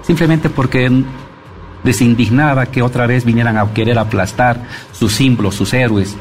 Simplemente 0.02 0.50
porque 0.50 0.90
les 1.84 2.00
indignaba 2.00 2.66
que 2.66 2.82
otra 2.82 3.06
vez 3.06 3.24
vinieran 3.24 3.56
a 3.56 3.72
querer 3.72 4.00
aplastar 4.00 4.64
sus 4.90 5.12
símbolos, 5.12 5.54
sus 5.54 5.72
héroes, 5.74 6.16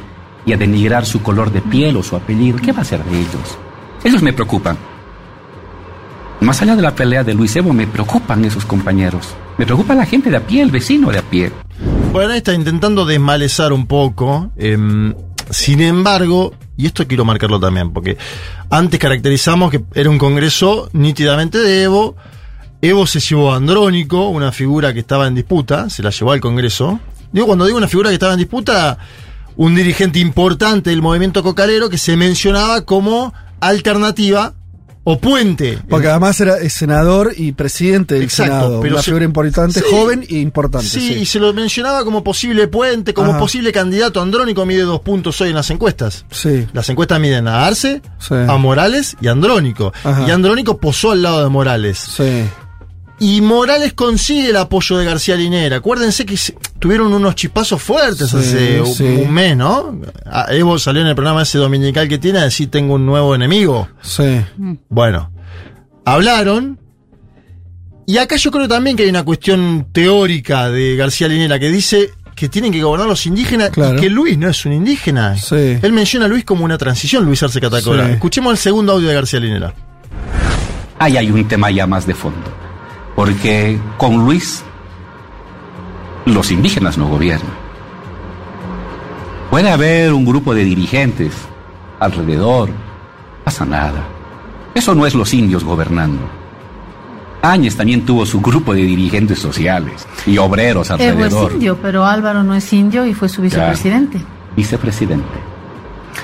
y 0.45 0.53
a 0.53 0.57
denigrar 0.57 1.07
su 1.07 1.23
color 1.23 1.51
de 1.51 1.61
piel 1.61 1.97
o 1.97 2.03
su 2.03 2.15
apellido. 2.15 2.59
¿Qué 2.63 2.71
va 2.71 2.77
a 2.77 2.81
hacer 2.83 3.03
de 3.03 3.21
ellos? 3.21 3.57
Ellos 4.03 4.21
me 4.21 4.31
preocupan. 4.31 4.77
Más 6.41 6.61
allá 6.61 6.75
de 6.75 6.83
la 6.83 6.93
pelea 6.93 7.23
de 7.23 7.33
Luis 7.33 7.55
Evo, 7.55 7.73
me 7.73 7.87
preocupan 7.87 8.45
esos 8.45 8.65
compañeros. 8.65 9.33
Me 9.57 9.65
preocupa 9.65 9.95
la 9.95 10.05
gente 10.05 10.29
de 10.29 10.37
a 10.37 10.45
pie, 10.45 10.61
el 10.61 10.69
vecino 10.69 11.09
de 11.09 11.17
a 11.17 11.23
pie. 11.23 11.51
Bueno, 12.11 12.33
está 12.33 12.53
intentando 12.53 13.03
desmalezar 13.03 13.73
un 13.73 13.87
poco. 13.87 14.51
em, 14.57 15.15
sin 15.49 15.81
embargo, 15.81 16.53
y 16.75 16.87
esto 16.87 17.07
quiero 17.07 17.25
marcarlo 17.25 17.59
también, 17.59 17.91
porque 17.93 18.17
antes 18.69 18.99
caracterizamos 18.99 19.71
que 19.71 19.83
era 19.93 20.09
un 20.09 20.17
congreso 20.17 20.89
nítidamente 20.93 21.59
de 21.59 21.83
Evo. 21.83 22.15
Evo 22.81 23.07
se 23.07 23.19
llevó 23.19 23.53
Andrónico, 23.53 24.27
una 24.27 24.51
figura 24.51 24.93
que 24.93 24.99
estaba 24.99 25.27
en 25.27 25.35
disputa, 25.35 25.89
se 25.89 26.03
la 26.03 26.09
llevó 26.09 26.33
al 26.33 26.41
congreso. 26.41 26.99
Digo, 27.31 27.47
cuando 27.47 27.65
digo 27.65 27.77
una 27.77 27.87
figura 27.87 28.09
que 28.09 28.15
estaba 28.15 28.33
en 28.33 28.39
disputa, 28.39 28.97
un 29.55 29.75
dirigente 29.75 30.19
importante 30.19 30.89
del 30.89 31.01
movimiento 31.01 31.43
cocalero 31.43 31.89
que 31.89 31.97
se 31.97 32.17
mencionaba 32.17 32.81
como 32.81 33.33
alternativa 33.61 34.53
o 35.05 35.19
puente. 35.19 35.79
Porque 35.89 36.07
además 36.07 36.39
era 36.39 36.57
senador 36.69 37.33
y 37.35 37.51
presidente 37.51 38.15
del 38.15 38.23
Exacto, 38.23 38.53
Senado. 38.53 38.79
pero 38.81 38.95
una 38.95 39.01
se- 39.01 39.05
figura 39.11 39.25
importante, 39.25 39.79
Sí. 39.81 39.85
joven 39.91 40.25
e 40.29 40.35
importante. 40.35 40.87
Sí, 40.87 40.99
Sí, 41.01 41.13
y 41.15 41.25
se 41.25 41.39
lo 41.39 41.53
mencionaba 41.53 42.03
como 42.05 42.23
posible 42.23 42.67
puente, 42.69 43.13
como 43.13 43.31
Ajá. 43.31 43.39
posible 43.39 43.71
candidato. 43.71 44.21
Andrónico 44.21 44.65
mide 44.65 44.83
dos 44.83 45.01
puntos 45.01 45.39
hoy 45.41 45.49
en 45.49 45.55
las 45.55 45.69
encuestas. 45.71 46.25
Sí. 46.31 46.67
Las 46.73 46.87
encuestas 46.89 47.19
miden 47.19 47.47
a 47.47 47.65
Arce, 47.65 48.01
Sí. 48.19 48.33
a 48.35 48.55
Morales 48.57 49.17
y 49.21 49.27
a 49.27 49.31
Andrónico. 49.31 49.91
Ajá. 50.03 50.25
Y 50.27 50.31
Andrónico 50.31 50.77
posó 50.77 51.11
al 51.11 51.21
lado 51.21 51.43
de 51.43 51.49
Morales. 51.49 51.97
Sí. 51.99 52.43
Y 53.19 53.41
Morales 53.41 53.93
consigue 53.93 54.49
el 54.49 54.57
apoyo 54.57 54.97
de 54.97 55.05
García 55.05 55.35
Linera. 55.35 55.77
Acuérdense 55.77 56.25
que 56.25 56.35
se- 56.35 56.55
tuvieron 56.83 57.13
unos 57.13 57.33
chispazos 57.35 57.81
fuertes 57.81 58.29
Sí, 58.29 58.35
hace 58.37 58.81
un- 58.81 58.87
sí. 58.93 59.03
un 59.05 59.31
mes, 59.31 59.55
¿no? 59.55 60.01
Ah, 60.25 60.47
Evo 60.49 60.77
salió 60.77 61.01
en 61.01 61.07
el 61.07 61.15
programa 61.15 61.43
ese 61.43 61.57
dominical 61.57 62.09
que 62.09 62.17
tiene 62.17 62.39
a 62.39 62.43
decir 62.43 62.69
tengo 62.69 62.95
un 62.95 63.05
nuevo 63.05 63.33
enemigo. 63.33 63.87
Sí. 64.01 64.41
Bueno, 64.89 65.31
hablaron. 66.03 66.77
Y 68.05 68.17
acá 68.17 68.35
yo 68.35 68.51
creo 68.51 68.67
también 68.67 68.97
que 68.97 69.03
hay 69.03 69.09
una 69.09 69.23
cuestión 69.23 69.87
teórica 69.93 70.69
de 70.69 70.97
García 70.97 71.29
Linera 71.29 71.57
que 71.57 71.69
dice 71.69 72.09
que 72.35 72.49
tienen 72.49 72.73
que 72.73 72.83
gobernar 72.83 73.07
los 73.07 73.25
indígenas 73.25 73.69
Claro. 73.69 73.97
y 73.97 74.01
que 74.01 74.09
Luis 74.09 74.37
no 74.37 74.49
es 74.49 74.65
un 74.65 74.73
indígena. 74.73 75.37
Sí. 75.37 75.77
Él 75.81 75.93
menciona 75.93 76.25
a 76.25 76.27
Luis 76.27 76.43
como 76.43 76.65
una 76.65 76.77
transición, 76.77 77.23
Luis 77.23 77.41
Arce 77.43 77.61
Catacora. 77.61 78.07
Sí. 78.07 78.11
Escuchemos 78.13 78.51
el 78.51 78.57
segundo 78.57 78.91
audio 78.91 79.07
de 79.07 79.13
García 79.13 79.39
Linera. 79.39 79.73
Ahí 80.99 81.15
hay 81.15 81.31
un 81.31 81.47
tema 81.47 81.71
ya 81.71 81.87
más 81.87 82.05
de 82.05 82.13
fondo. 82.13 82.51
Porque 83.15 83.79
con 83.97 84.17
Luis, 84.25 84.63
los 86.25 86.51
indígenas 86.51 86.97
no 86.97 87.07
gobiernan. 87.07 87.51
Puede 89.49 89.69
haber 89.69 90.13
un 90.13 90.25
grupo 90.25 90.53
de 90.55 90.63
dirigentes 90.63 91.33
alrededor, 91.99 92.69
pasa 93.43 93.65
nada. 93.65 94.03
Eso 94.73 94.95
no 94.95 95.05
es 95.05 95.13
los 95.13 95.33
indios 95.33 95.63
gobernando. 95.63 96.21
Áñez 97.41 97.75
también 97.75 98.05
tuvo 98.05 98.25
su 98.25 98.39
grupo 98.41 98.73
de 98.73 98.83
dirigentes 98.83 99.37
sociales 99.39 100.07
y 100.25 100.37
obreros 100.37 100.89
Evo 100.89 101.01
es 101.01 101.09
alrededor. 101.09 101.51
indio, 101.51 101.77
pero 101.81 102.05
Álvaro 102.05 102.41
no 102.41 102.55
es 102.55 102.71
indio 102.71 103.05
y 103.05 103.13
fue 103.13 103.27
su 103.27 103.41
vicepresidente. 103.41 104.21
vicepresidente. 104.55 105.53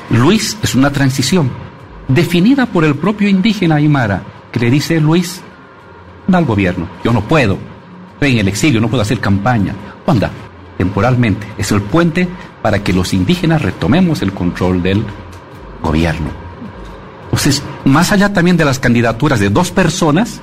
Luis 0.10 0.58
es 0.64 0.76
una 0.76 0.92
transición 0.92 1.52
definida 2.08 2.66
por 2.66 2.86
el 2.86 2.96
propio 2.96 3.28
indígena 3.28 3.76
Aymara, 3.76 4.24
que 4.52 4.60
le 4.60 4.72
dice 4.72 5.00
Luis, 5.00 5.42
anda 6.26 6.40
al 6.40 6.46
gobierno, 6.46 6.88
yo 7.04 7.12
no 7.12 7.22
puedo, 7.22 7.58
en 8.28 8.40
el 8.40 8.48
exilio, 8.48 8.82
no 8.82 8.90
puedo 8.90 9.02
hacer 9.02 9.20
campaña. 9.20 9.74
Anda, 10.06 10.32
temporalmente, 10.78 11.48
es 11.58 11.72
el 11.72 11.82
puente 11.82 12.28
para 12.62 12.84
que 12.84 12.94
los 12.94 13.14
indígenas 13.14 13.62
retomemos 13.62 14.22
el 14.22 14.34
control 14.34 14.82
del 14.82 15.04
gobierno. 15.82 16.30
Entonces, 17.26 17.64
más 17.86 18.12
allá 18.12 18.34
también 18.34 18.58
de 18.58 18.66
las 18.66 18.80
candidaturas 18.80 19.40
de 19.40 19.50
dos 19.50 19.72
personas, 19.72 20.42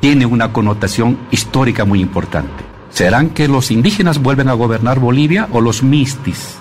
tiene 0.00 0.26
una 0.26 0.52
connotación 0.52 1.18
histórica 1.30 1.84
muy 1.84 2.00
importante. 2.00 2.64
¿Serán 2.90 3.30
que 3.30 3.48
los 3.48 3.70
indígenas 3.70 4.18
vuelven 4.18 4.48
a 4.48 4.52
gobernar 4.52 4.98
Bolivia 4.98 5.48
o 5.52 5.60
los 5.60 5.82
mistis, 5.82 6.56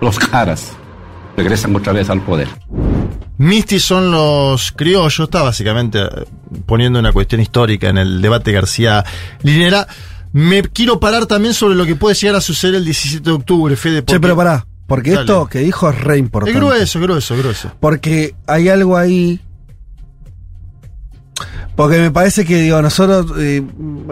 los 0.00 0.18
caras, 0.18 0.72
regresan 1.36 1.74
otra 1.74 1.92
vez 1.92 2.10
al 2.10 2.20
poder? 2.20 2.48
Mistis 3.40 3.82
son 3.84 4.10
los 4.10 4.70
criollos, 4.72 5.18
está 5.20 5.40
básicamente 5.42 5.98
eh, 6.02 6.08
poniendo 6.66 6.98
una 6.98 7.10
cuestión 7.10 7.40
histórica 7.40 7.88
en 7.88 7.96
el 7.96 8.20
debate 8.20 8.52
García 8.52 9.02
Linera. 9.42 9.86
Me 10.32 10.62
quiero 10.62 11.00
parar 11.00 11.24
también 11.24 11.54
sobre 11.54 11.74
lo 11.74 11.86
que 11.86 11.96
puede 11.96 12.14
llegar 12.14 12.36
a 12.36 12.40
suceder 12.42 12.74
el 12.74 12.84
17 12.84 13.24
de 13.24 13.30
octubre, 13.34 13.74
Fede. 13.76 13.96
Che, 14.00 14.02
porque- 14.02 14.20
pero 14.20 14.36
pará, 14.36 14.66
porque 14.86 15.10
Dale. 15.12 15.22
esto 15.22 15.46
que 15.46 15.60
dijo 15.60 15.88
es 15.88 15.98
re 16.00 16.18
importante. 16.18 16.50
Es 16.52 16.56
grueso, 16.62 17.00
grueso, 17.00 17.36
grueso. 17.38 17.72
Porque 17.80 18.34
hay 18.46 18.68
algo 18.68 18.96
ahí. 18.98 19.40
Porque 21.76 21.98
me 21.98 22.10
parece 22.10 22.44
que, 22.44 22.60
digo, 22.60 22.82
nosotros. 22.82 23.32
eh, 23.38 23.62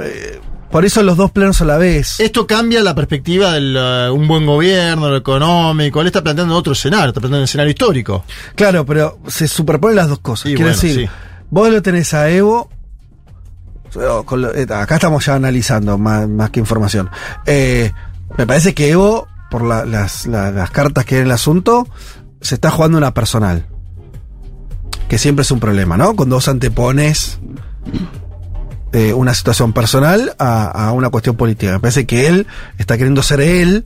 eh, 0.02 0.40
por 0.70 0.84
eso 0.84 1.02
los 1.02 1.16
dos 1.16 1.30
planos 1.30 1.60
a 1.60 1.64
la 1.64 1.76
vez. 1.78 2.20
Esto 2.20 2.46
cambia 2.46 2.82
la 2.82 2.94
perspectiva 2.94 3.52
de 3.54 4.10
un 4.10 4.28
buen 4.28 4.44
gobierno, 4.46 5.08
lo 5.08 5.16
económico. 5.16 6.00
Él 6.00 6.06
está 6.08 6.22
planteando 6.22 6.54
otro 6.56 6.72
escenario, 6.74 7.08
está 7.08 7.20
planteando 7.20 7.38
un 7.42 7.44
escenario 7.44 7.70
histórico. 7.70 8.24
Claro, 8.54 8.84
pero 8.84 9.18
se 9.26 9.48
superponen 9.48 9.96
las 9.96 10.08
dos 10.08 10.18
cosas. 10.20 10.42
Sí, 10.50 10.54
Quiero 10.56 10.70
bueno, 10.70 10.80
decir, 10.82 11.06
sí. 11.06 11.10
vos 11.50 11.70
lo 11.70 11.80
tenés 11.82 12.12
a 12.14 12.28
Evo. 12.30 12.68
o 13.94 14.22
con 14.24 14.42
lo- 14.42 14.54
eh, 14.54 14.66
acá 14.70 14.96
estamos 14.96 15.24
ya 15.24 15.34
analizando 15.34 15.96
más, 15.96 16.28
más 16.28 16.50
que 16.50 16.60
información. 16.60 17.08
Eh, 17.46 17.90
me 18.36 18.46
parece 18.46 18.74
que 18.74 18.90
Evo, 18.90 19.26
por 19.50 19.62
la- 19.64 19.86
las, 19.86 20.26
la- 20.26 20.50
las 20.50 20.70
cartas 20.70 21.06
que 21.06 21.14
hay 21.14 21.20
en 21.22 21.26
el 21.28 21.32
asunto, 21.32 21.88
se 22.42 22.54
está 22.56 22.70
jugando 22.70 22.98
una 22.98 23.14
personal. 23.14 23.64
Que 25.08 25.16
siempre 25.16 25.42
es 25.42 25.50
un 25.50 25.58
problema, 25.58 25.96
¿no? 25.96 26.14
Cuando 26.14 26.36
vos 26.36 26.48
antepones 26.48 27.38
eh, 28.92 29.12
una 29.12 29.34
situación 29.34 29.72
personal 29.72 30.34
a, 30.38 30.88
a 30.88 30.92
una 30.92 31.10
cuestión 31.10 31.36
política. 31.36 31.72
Me 31.72 31.80
parece 31.80 32.06
que 32.06 32.26
él 32.26 32.46
está 32.78 32.96
queriendo 32.96 33.22
ser 33.22 33.40
él 33.40 33.84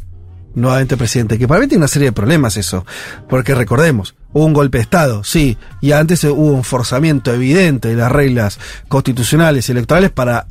nuevamente 0.55 0.97
presidente. 0.97 1.39
Que 1.39 1.49
para 1.49 1.61
mí 1.61 1.67
tiene 1.67 1.81
una 1.83 1.89
serie 1.89 2.09
de 2.09 2.13
problemas 2.13 2.57
eso. 2.57 2.85
Porque 3.29 3.55
recordemos, 3.55 4.15
hubo 4.33 4.45
un 4.45 4.53
golpe 4.53 4.79
de 4.79 4.83
Estado, 4.83 5.25
sí, 5.25 5.57
y 5.81 5.93
antes 5.93 6.25
hubo 6.25 6.35
un 6.35 6.65
forzamiento 6.65 7.33
evidente 7.33 7.89
de 7.89 7.97
las 7.97 8.13
reglas 8.13 8.59
constitucionales 8.89 9.69
y 9.69 9.73
electorales 9.73 10.11
para 10.11 10.47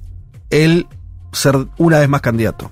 él 0.49 0.87
ser 1.31 1.55
una 1.77 1.99
vez 1.99 2.09
más 2.09 2.21
candidato. 2.21 2.71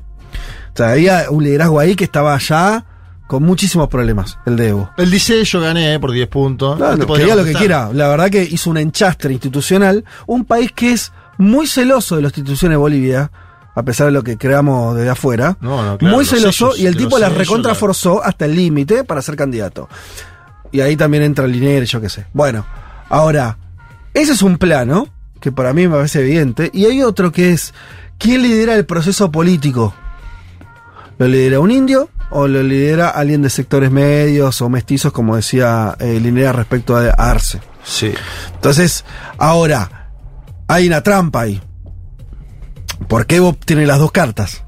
O 0.73 0.77
sea, 0.77 0.91
había 0.91 1.29
un 1.29 1.43
liderazgo 1.43 1.79
ahí 1.79 1.95
que 1.95 2.03
estaba 2.03 2.37
ya 2.37 2.85
con 3.27 3.43
muchísimos 3.43 3.89
problemas, 3.89 4.39
el 4.45 4.55
de 4.55 4.69
Evo. 4.69 4.89
Él 4.97 5.11
dice, 5.11 5.43
yo 5.43 5.61
gané 5.61 5.93
eh, 5.93 5.99
por 5.99 6.11
10 6.11 6.27
puntos. 6.29 6.77
Claro, 6.77 6.95
Te 6.95 7.01
que 7.01 7.05
podría 7.05 7.25
diga 7.25 7.35
lo 7.37 7.45
que 7.45 7.53
quiera. 7.53 7.89
La 7.93 8.07
verdad 8.07 8.29
que 8.29 8.43
hizo 8.43 8.71
un 8.71 8.77
enchastre 8.77 9.31
institucional. 9.31 10.03
Un 10.25 10.45
país 10.45 10.71
que 10.71 10.93
es 10.93 11.11
muy 11.39 11.65
celoso 11.67 12.17
de 12.17 12.21
las 12.21 12.37
instituciones 12.37 12.73
de 12.73 12.77
Bolivia, 12.77 13.31
a 13.73 13.83
pesar 13.83 14.07
de 14.07 14.11
lo 14.11 14.23
que 14.23 14.37
creamos 14.37 14.95
desde 14.95 15.09
afuera. 15.09 15.57
No, 15.61 15.83
no, 15.83 15.97
claro, 15.97 16.15
muy 16.15 16.25
los 16.25 16.29
celoso 16.33 16.71
sellos, 16.73 16.79
y 16.79 16.85
el 16.85 16.97
tipo 16.97 17.17
las 17.17 17.29
sellos, 17.29 17.37
recontra 17.47 17.71
la- 17.71 17.75
forzó 17.79 18.23
hasta 18.23 18.45
el 18.45 18.55
límite 18.55 19.03
para 19.05 19.21
ser 19.21 19.35
candidato. 19.35 19.87
Y 20.71 20.81
ahí 20.81 20.95
también 20.95 21.23
entra 21.23 21.45
el 21.45 21.53
dinero 21.53 21.83
y 21.83 21.87
yo 21.87 21.99
qué 22.01 22.09
sé. 22.09 22.25
Bueno, 22.33 22.65
ahora, 23.09 23.57
ese 24.13 24.33
es 24.33 24.41
un 24.43 24.57
plano 24.57 25.07
que 25.39 25.51
para 25.51 25.73
mí 25.73 25.87
me 25.87 25.95
parece 25.95 26.19
evidente. 26.19 26.69
Y 26.73 26.85
hay 26.85 27.01
otro 27.01 27.31
que 27.31 27.53
es, 27.53 27.73
¿quién 28.17 28.41
lidera 28.43 28.75
el 28.75 28.85
proceso 28.85 29.31
político? 29.31 29.93
¿Lo 31.17 31.27
lidera 31.27 31.59
un 31.59 31.71
indio 31.71 32.09
o 32.31 32.47
lo 32.47 32.61
lidera 32.61 33.09
alguien 33.09 33.41
de 33.41 33.49
sectores 33.49 33.89
medios 33.91 34.61
o 34.61 34.69
mestizos, 34.69 35.11
como 35.11 35.35
decía 35.37 35.95
eh, 35.99 36.19
Linera 36.19 36.51
respecto 36.51 36.95
a 36.97 37.09
Arce? 37.11 37.59
Sí. 37.83 38.13
Entonces, 38.53 39.05
ahora, 39.37 39.98
hay 40.69 40.87
una 40.87 41.01
trampa 41.03 41.41
ahí. 41.41 41.61
Porque 43.07 43.37
Evo 43.37 43.53
tiene 43.65 43.85
las 43.85 43.99
dos 43.99 44.11
cartas. 44.11 44.63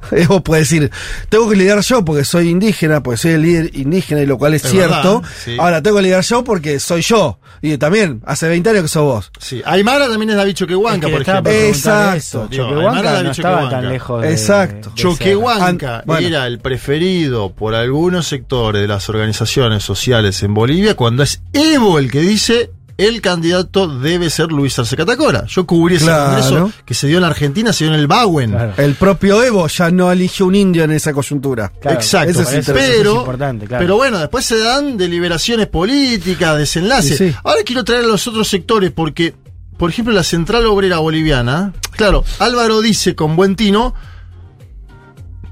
Evo 0.12 0.42
puede 0.42 0.60
decir, 0.62 0.90
tengo 1.28 1.48
que 1.50 1.56
lidiar 1.56 1.80
yo 1.80 2.04
porque 2.04 2.24
soy 2.24 2.48
indígena, 2.48 3.02
porque 3.02 3.18
soy 3.18 3.32
el 3.32 3.42
líder 3.42 3.70
indígena, 3.76 4.22
y 4.22 4.26
lo 4.26 4.38
cual 4.38 4.54
es, 4.54 4.64
Es 4.64 4.70
cierto. 4.70 5.20
verdad, 5.20 5.30
sí. 5.44 5.56
Ahora 5.58 5.82
tengo 5.82 5.96
que 5.98 6.02
lidiar 6.04 6.22
yo 6.24 6.42
porque 6.44 6.80
soy 6.80 7.02
yo. 7.02 7.38
Y 7.60 7.76
también, 7.76 8.22
hace 8.24 8.48
20 8.48 8.70
años 8.70 8.82
que 8.82 8.88
sos 8.88 9.02
vos. 9.02 9.30
Sí. 9.38 9.60
Aymara 9.64 10.08
también 10.08 10.30
es 10.30 10.36
David 10.36 10.54
Choquehuanca, 10.54 11.06
Es 11.06 11.12
que 11.12 11.18
por 11.18 11.22
ejemplo. 11.22 11.52
Exacto. 11.52 12.48
Digo, 12.50 12.64
Choquehuanca 12.68 13.02
no 13.02 13.10
David 13.12 13.30
estaba 13.30 13.56
tan 13.56 13.64
Choquehuanca. 13.68 13.88
lejos 13.92 14.22
de, 14.22 14.30
Exacto. 14.30 14.88
de 14.90 14.94
Choquehuanca 14.94 16.02
bueno. 16.06 16.26
era 16.28 16.46
el 16.46 16.58
preferido 16.60 17.52
por 17.54 17.74
algunos 17.74 18.26
sectores 18.26 18.80
de 18.80 18.88
las 18.88 19.08
organizaciones 19.10 19.82
sociales 19.84 20.42
en 20.42 20.54
Bolivia 20.54 20.94
cuando 20.94 21.22
es 21.22 21.42
Evo 21.52 21.98
el 21.98 22.10
que 22.10 22.20
dice 22.20 22.70
el 23.06 23.20
candidato 23.20 23.86
debe 23.88 24.30
ser 24.30 24.52
Luis 24.52 24.78
Arce 24.78 24.96
Catacora. 24.96 25.44
Yo 25.46 25.66
cubrí 25.66 25.96
ese 25.96 26.04
Claro. 26.04 26.24
congreso 26.42 26.72
que 26.84 26.94
se 26.94 27.06
dio 27.06 27.16
en 27.18 27.22
la 27.22 27.28
Argentina, 27.28 27.72
se 27.72 27.84
dio 27.84 27.94
en 27.94 28.00
el 28.00 28.06
Bauen. 28.06 28.50
Claro. 28.50 28.72
El 28.76 28.94
propio 28.94 29.42
Evo 29.42 29.66
ya 29.68 29.90
no 29.90 30.10
eligió 30.12 30.46
un 30.46 30.54
indio 30.54 30.84
en 30.84 30.90
esa 30.92 31.12
coyuntura. 31.12 31.72
Claro, 31.80 31.96
Exacto, 31.96 32.40
es 32.42 32.66
pero, 32.66 33.16
importante, 33.16 33.66
claro. 33.66 33.82
pero 33.82 33.96
bueno, 33.96 34.18
después 34.18 34.44
se 34.44 34.58
dan 34.58 34.96
deliberaciones 34.96 35.66
políticas, 35.66 36.58
desenlaces. 36.58 37.18
Sí, 37.18 37.30
sí. 37.30 37.36
Ahora 37.44 37.62
quiero 37.64 37.84
traer 37.84 38.04
a 38.04 38.08
los 38.08 38.26
otros 38.26 38.48
sectores 38.48 38.90
porque, 38.90 39.34
por 39.76 39.90
ejemplo, 39.90 40.12
la 40.14 40.22
Central 40.24 40.66
Obrera 40.66 40.98
Boliviana, 40.98 41.72
claro, 41.92 42.24
Álvaro 42.38 42.80
dice 42.80 43.14
con 43.14 43.36
buen 43.36 43.56
tino, 43.56 43.94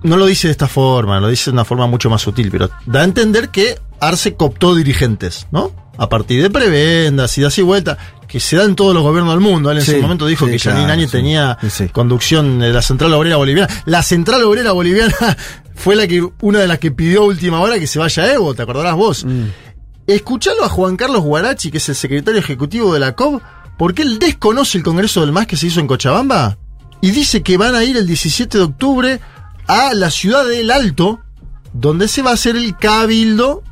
no 0.02 0.16
lo 0.16 0.26
dice 0.26 0.48
de 0.48 0.52
esta 0.52 0.68
forma, 0.68 1.18
lo 1.20 1.28
dice 1.28 1.50
de 1.50 1.54
una 1.54 1.64
forma 1.64 1.86
mucho 1.86 2.08
más 2.10 2.22
sutil, 2.22 2.50
pero 2.50 2.70
da 2.86 3.00
a 3.00 3.04
entender 3.04 3.48
que 3.48 3.78
Arce 4.00 4.34
cooptó 4.34 4.74
dirigentes, 4.74 5.46
¿no? 5.50 5.72
A 5.96 6.08
partir 6.08 6.42
de 6.42 6.50
prebendas 6.50 7.36
y 7.38 7.40
de 7.40 7.48
así 7.48 7.62
vuelta, 7.62 7.98
que 8.28 8.38
se 8.40 8.56
da 8.56 8.64
en 8.64 8.76
todos 8.76 8.94
los 8.94 9.02
gobiernos 9.02 9.34
del 9.34 9.40
mundo. 9.40 9.70
Él 9.70 9.78
en 9.78 9.84
Sí, 9.84 9.92
su 9.92 9.98
momento 10.02 10.26
dijo 10.26 10.46
sí, 10.46 10.52
que 10.52 10.58
Janine 10.58 10.86
claro, 10.86 11.00
sí. 11.02 11.08
tenía 11.08 11.58
conducción 11.92 12.60
de 12.60 12.72
la 12.72 12.82
Central 12.82 13.12
Obrera 13.14 13.36
Boliviana. 13.36 13.72
La 13.86 14.02
Central 14.02 14.42
Obrera 14.44 14.72
Boliviana 14.72 15.14
fue 15.74 15.96
la 15.96 16.06
que, 16.06 16.26
una 16.40 16.60
de 16.60 16.68
las 16.68 16.78
que 16.78 16.90
pidió 16.92 17.22
a 17.22 17.26
última 17.26 17.60
hora 17.60 17.78
que 17.78 17.86
se 17.86 17.98
vaya 17.98 18.32
Evo, 18.32 18.54
¿te 18.54 18.62
acordarás 18.62 18.94
vos? 18.96 19.24
Mm. 19.24 19.44
Escuchalo 20.06 20.64
a 20.64 20.68
Juan 20.68 20.96
Carlos 20.96 21.22
Guarachi, 21.22 21.70
que 21.70 21.78
es 21.78 21.88
el 21.88 21.94
secretario 21.94 22.40
ejecutivo 22.40 22.94
de 22.94 23.00
la 23.00 23.14
COB, 23.14 23.40
porque 23.76 24.02
él 24.02 24.18
desconoce 24.18 24.78
el 24.78 24.84
Congreso 24.84 25.20
del 25.20 25.32
MAS 25.32 25.46
que 25.46 25.56
se 25.56 25.66
hizo 25.66 25.80
en 25.80 25.86
Cochabamba 25.86 26.56
y 27.00 27.10
dice 27.10 27.42
que 27.42 27.56
van 27.56 27.74
a 27.74 27.84
ir 27.84 27.96
el 27.96 28.06
17 28.06 28.58
de 28.58 28.64
octubre 28.64 29.20
a 29.66 29.92
la 29.94 30.10
ciudad 30.10 30.46
del 30.46 30.70
Alto, 30.70 31.20
donde 31.72 32.08
se 32.08 32.22
va 32.22 32.30
a 32.30 32.34
hacer 32.34 32.56
el 32.56 32.76
cabildo 32.76 33.62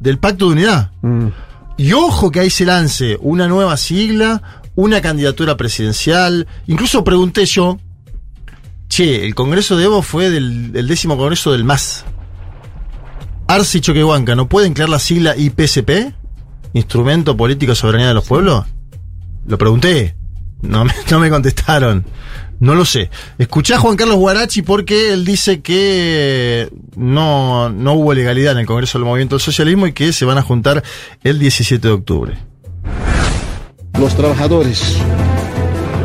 del 0.00 0.18
Pacto 0.18 0.46
de 0.46 0.52
Unidad. 0.52 0.90
Mm. 1.02 1.28
Y 1.76 1.92
ojo 1.92 2.30
que 2.30 2.40
ahí 2.40 2.50
se 2.50 2.64
lance 2.64 3.18
una 3.20 3.48
nueva 3.48 3.76
sigla, 3.76 4.62
una 4.74 5.00
candidatura 5.00 5.56
presidencial. 5.56 6.46
Incluso 6.66 7.04
pregunté 7.04 7.46
yo, 7.46 7.78
che, 8.88 9.24
el 9.26 9.34
Congreso 9.34 9.76
de 9.76 9.84
Evo 9.84 10.02
fue 10.02 10.30
del, 10.30 10.72
del 10.72 10.86
décimo 10.86 11.16
Congreso 11.16 11.52
del 11.52 11.64
MAS. 11.64 12.04
Arce 13.46 13.78
y 13.78 13.80
Choquehuanca, 13.80 14.34
¿no 14.34 14.48
pueden 14.48 14.72
crear 14.72 14.88
la 14.88 14.98
sigla 14.98 15.36
IPSP? 15.36 16.14
Instrumento 16.72 17.36
Político 17.36 17.72
de 17.72 17.76
Soberanía 17.76 18.08
de 18.08 18.14
los 18.14 18.26
Pueblos. 18.26 18.64
Lo 19.46 19.58
pregunté. 19.58 20.16
No 20.68 20.84
me, 20.84 20.92
no 21.10 21.20
me 21.20 21.30
contestaron. 21.30 22.04
No 22.60 22.74
lo 22.74 22.84
sé. 22.84 23.10
Escuché 23.38 23.74
a 23.74 23.78
Juan 23.78 23.96
Carlos 23.96 24.16
Guarachi 24.16 24.62
porque 24.62 25.12
él 25.12 25.24
dice 25.24 25.60
que 25.60 26.70
no, 26.96 27.68
no 27.68 27.92
hubo 27.94 28.14
legalidad 28.14 28.52
en 28.52 28.60
el 28.60 28.66
Congreso 28.66 28.98
del 28.98 29.06
Movimiento 29.06 29.36
del 29.36 29.42
Socialismo 29.42 29.86
y 29.86 29.92
que 29.92 30.12
se 30.12 30.24
van 30.24 30.38
a 30.38 30.42
juntar 30.42 30.82
el 31.22 31.38
17 31.38 31.86
de 31.86 31.92
octubre. 31.92 32.38
Los 33.98 34.16
trabajadores 34.16 34.96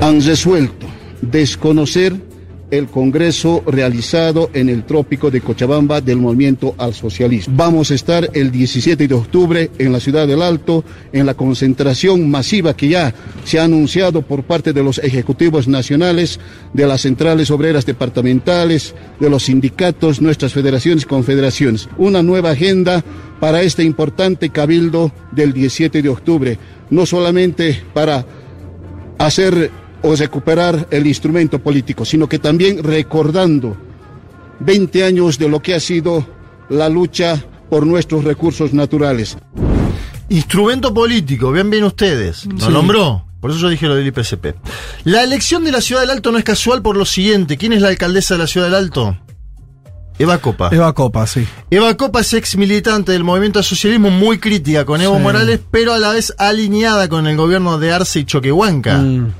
han 0.02 0.22
resuelto 0.24 0.88
desconocer 1.22 2.16
el 2.72 2.88
congreso 2.88 3.64
realizado 3.66 4.50
en 4.54 4.70
el 4.70 4.84
trópico 4.84 5.32
de 5.32 5.42
Cochabamba 5.42 6.02
del 6.02 6.18
movimiento 6.18 6.76
al 6.78 6.94
socialismo. 6.94 7.54
Vamos 7.58 7.92
a 7.92 7.96
estar 7.96 8.30
el 8.34 8.52
17 8.52 9.08
de 9.08 9.14
octubre 9.16 9.72
en 9.78 9.92
la 9.92 10.00
ciudad 10.00 10.28
del 10.28 10.42
Alto 10.42 10.84
en 11.12 11.26
la 11.26 11.34
concentración 11.34 12.30
masiva 12.30 12.76
que 12.76 12.90
ya 12.90 13.14
se 13.44 13.60
ha 13.60 13.64
anunciado 13.64 14.22
por 14.22 14.44
parte 14.44 14.74
de 14.74 14.84
los 14.84 15.00
ejecutivos 15.00 15.68
nacionales, 15.68 16.40
de 16.74 16.88
las 16.88 17.02
centrales 17.02 17.52
obreras 17.52 17.86
departamentales, 17.86 18.94
de 19.20 19.30
los 19.30 19.44
sindicatos, 19.44 20.22
nuestras 20.22 20.54
federaciones 20.54 21.04
y 21.04 21.08
confederaciones. 21.08 21.90
Una 21.98 22.22
nueva 22.22 22.52
agenda 22.52 23.04
para 23.40 23.62
este 23.62 23.84
importante 23.84 24.50
cabildo 24.50 25.12
del 25.32 25.54
17 25.54 26.02
de 26.02 26.10
octubre, 26.10 26.60
no 26.90 27.06
solamente 27.06 27.82
para 27.94 28.26
hacer 29.18 29.72
o 30.02 30.16
recuperar 30.16 30.88
el 30.92 31.08
instrumento 31.08 31.60
político, 31.60 32.06
sino 32.06 32.28
que 32.30 32.40
también 32.40 32.84
recordando 32.84 33.76
20 34.60 35.04
años 35.04 35.38
de 35.38 35.50
lo 35.50 35.62
que 35.62 35.76
ha 35.76 35.80
sido 35.80 36.26
la 36.70 36.90
lucha 36.90 37.44
por 37.70 37.86
nuestros 37.86 38.24
recursos 38.24 38.74
naturales. 38.74 39.38
Instrumento 40.30 40.94
político, 40.94 41.52
bien 41.52 41.70
bien 41.70 41.84
ustedes. 41.84 42.46
¿Lo 42.46 42.60
Sí. 42.68 42.72
nombró? 42.72 43.26
Por 43.42 43.52
eso 43.52 43.60
yo 43.62 43.70
dije 43.70 43.88
lo 43.88 43.96
del 43.96 44.08
IPCP. 44.08 44.54
La 45.06 45.24
elección 45.24 45.64
de 45.64 45.72
la 45.72 45.82
Ciudad 45.82 46.02
del 46.02 46.10
Alto 46.12 46.32
no 46.32 46.38
es 46.38 46.44
casual 46.44 46.82
por 46.82 46.98
lo 46.98 47.06
siguiente. 47.06 47.58
¿Quién 47.58 47.72
es 47.74 47.82
la 47.82 47.88
alcaldesa 47.88 48.34
de 48.36 48.40
la 48.40 48.48
Ciudad 48.48 48.68
del 48.68 48.76
Alto? 48.76 49.18
Eva 50.20 50.38
Copa. 50.40 50.70
Eva 50.74 50.94
Copa, 50.94 51.26
sí. 51.26 51.48
Eva 51.72 51.96
Copa 51.96 52.20
es 52.20 52.34
ex 52.34 52.58
militante 52.58 53.14
del 53.14 53.24
movimiento 53.24 53.60
al 53.60 53.66
socialismo, 53.66 54.10
muy 54.10 54.38
crítica 54.40 54.84
con 54.84 55.00
Evo 55.02 55.16
Sí. 55.16 55.22
Morales, 55.24 55.62
pero 55.72 55.94
a 55.94 55.98
la 55.98 56.12
vez 56.12 56.34
alineada 56.38 57.08
con 57.08 57.26
el 57.26 57.38
gobierno 57.38 57.78
de 57.80 57.94
Arce 57.94 58.20
y 58.20 58.26
Choquehuanca. 58.26 58.98
Mm. 58.98 59.32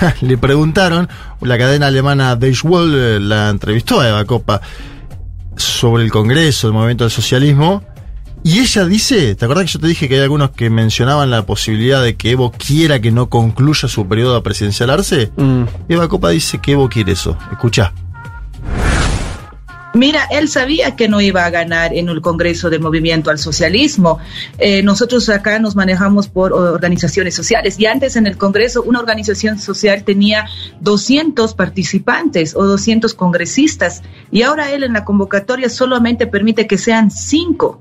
Le 0.20 0.38
preguntaron, 0.38 1.08
la 1.40 1.58
cadena 1.58 1.88
alemana 1.88 2.36
Deutsche 2.36 2.66
Welle 2.66 3.16
eh, 3.16 3.20
la 3.20 3.50
entrevistó 3.50 4.00
a 4.00 4.08
Eva 4.08 4.24
Copa 4.24 4.60
sobre 5.56 6.04
el 6.04 6.10
Congreso, 6.10 6.68
el 6.68 6.72
movimiento 6.72 7.04
del 7.04 7.10
socialismo, 7.10 7.82
y 8.46 8.58
ella 8.60 8.84
dice, 8.84 9.34
¿te 9.34 9.44
acuerdas 9.46 9.64
que 9.64 9.72
yo 9.72 9.80
te 9.80 9.86
dije 9.86 10.06
que 10.06 10.16
hay 10.16 10.20
algunos 10.20 10.50
que 10.50 10.68
mencionaban 10.68 11.30
la 11.30 11.46
posibilidad 11.46 12.02
de 12.02 12.16
que 12.16 12.32
Evo 12.32 12.52
quiera 12.52 13.00
que 13.00 13.10
no 13.10 13.30
concluya 13.30 13.88
su 13.88 14.06
periodo 14.06 14.42
presidencial 14.42 14.90
Arce? 14.90 15.32
Mm. 15.36 15.62
Eva 15.88 16.08
Copa 16.08 16.28
dice 16.28 16.58
que 16.58 16.72
Evo 16.72 16.90
quiere 16.90 17.12
eso. 17.12 17.38
Escucha. 17.50 17.94
Mira, 19.94 20.24
él 20.32 20.48
sabía 20.48 20.96
que 20.96 21.08
no 21.08 21.20
iba 21.20 21.44
a 21.44 21.50
ganar 21.50 21.94
en 21.94 22.08
el 22.08 22.20
Congreso 22.20 22.68
del 22.68 22.80
Movimiento 22.80 23.30
al 23.30 23.38
Socialismo. 23.38 24.18
Eh, 24.58 24.82
nosotros 24.82 25.28
acá 25.28 25.60
nos 25.60 25.76
manejamos 25.76 26.26
por 26.26 26.52
organizaciones 26.52 27.36
sociales 27.36 27.78
y 27.78 27.86
antes 27.86 28.16
en 28.16 28.26
el 28.26 28.36
Congreso 28.36 28.82
una 28.82 28.98
organización 28.98 29.60
social 29.60 30.02
tenía 30.02 30.48
200 30.80 31.54
participantes 31.54 32.56
o 32.56 32.64
200 32.64 33.14
congresistas 33.14 34.02
y 34.32 34.42
ahora 34.42 34.72
él 34.72 34.82
en 34.82 34.94
la 34.94 35.04
convocatoria 35.04 35.68
solamente 35.68 36.26
permite 36.26 36.66
que 36.66 36.76
sean 36.76 37.12
cinco. 37.12 37.80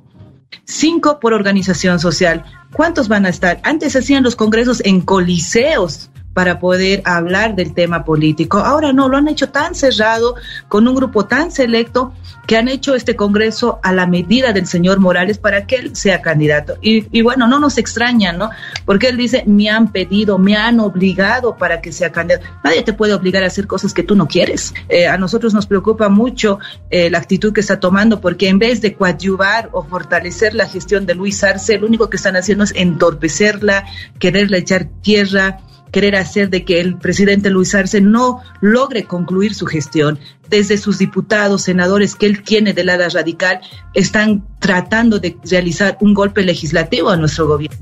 Cinco 0.66 1.20
por 1.20 1.34
organización 1.34 2.00
social. 2.00 2.46
¿Cuántos 2.74 3.08
van 3.08 3.26
a 3.26 3.30
estar? 3.30 3.60
Antes 3.64 3.96
hacían 3.96 4.22
los 4.22 4.36
congresos 4.36 4.84
en 4.86 5.02
coliseos 5.02 6.12
para 6.34 6.60
poder 6.60 7.02
hablar 7.06 7.56
del 7.56 7.74
tema 7.74 8.04
político. 8.04 8.58
Ahora 8.58 8.92
no, 8.92 9.08
lo 9.08 9.18
han 9.18 9.28
hecho 9.28 9.50
tan 9.50 9.76
cerrado, 9.76 10.36
con 10.68 10.88
un 10.88 10.96
grupo 10.96 11.26
tan 11.26 11.52
selecto, 11.52 12.14
que 12.48 12.58
han 12.58 12.68
hecho 12.68 12.96
este 12.96 13.16
Congreso 13.16 13.80
a 13.84 13.94
la 13.94 14.08
medida 14.08 14.52
del 14.52 14.68
señor 14.68 15.00
Morales 15.00 15.38
para 15.38 15.66
que 15.66 15.76
él 15.76 15.96
sea 15.96 16.22
candidato. 16.22 16.76
Y, 16.82 17.08
y 17.18 17.22
bueno, 17.22 17.48
no 17.48 17.60
nos 17.60 17.78
extraña, 17.78 18.34
¿no? 18.34 18.50
Porque 18.86 19.08
él 19.08 19.18
dice, 19.18 19.44
me 19.46 19.70
han 19.70 19.92
pedido, 19.92 20.38
me 20.38 20.58
han 20.58 20.80
obligado 20.80 21.56
para 21.56 21.82
que 21.82 21.92
sea 21.92 22.12
candidato. 22.12 22.46
Nadie 22.64 22.84
te 22.84 22.94
puede 22.94 23.14
obligar 23.14 23.44
a 23.44 23.48
hacer 23.48 23.68
cosas 23.68 23.94
que 23.94 24.04
tú 24.04 24.16
no 24.16 24.28
quieres. 24.28 24.74
Eh, 24.90 25.08
a 25.08 25.18
nosotros 25.18 25.54
nos 25.54 25.68
preocupa 25.68 26.10
mucho 26.10 26.60
eh, 26.90 27.10
la 27.10 27.20
actitud 27.20 27.54
que 27.54 27.62
está 27.62 27.80
tomando, 27.80 28.20
porque 28.20 28.50
en 28.50 28.60
vez 28.60 28.82
de 28.82 28.96
coadyuvar 28.96 29.70
o 29.72 29.84
fortalecer 29.84 30.54
la 30.54 30.68
gestión 30.68 31.06
de 31.06 31.16
Luis 31.16 31.44
Arce, 31.44 31.78
lo 31.78 31.88
único 31.88 32.10
que 32.10 32.18
están 32.18 32.36
haciendo 32.36 32.64
es 32.64 32.74
entorpecerla, 32.76 33.86
quererle 34.20 34.58
echar 34.58 34.86
tierra 35.02 35.60
querer 35.94 36.16
hacer 36.18 36.50
de 36.50 36.66
que 36.66 36.82
el 36.82 36.98
presidente 36.98 37.52
Luis 37.52 37.74
Arce 37.76 38.02
no 38.02 38.42
logre 38.60 39.06
concluir 39.06 39.54
su 39.54 39.68
gestión. 39.68 40.20
Desde 40.54 40.78
sus 40.78 41.00
diputados, 41.00 41.64
senadores 41.64 42.14
que 42.14 42.28
él 42.28 42.44
tiene 42.44 42.74
del 42.74 42.90
ala 42.90 43.10
radical, 43.10 43.60
están 43.96 44.44
tratando 44.60 45.18
de 45.18 45.36
realizar 45.50 45.98
un 46.00 46.14
golpe 46.14 46.44
legislativo 46.44 47.10
a 47.10 47.18
nuestro 47.18 47.48
gobierno. 47.48 47.76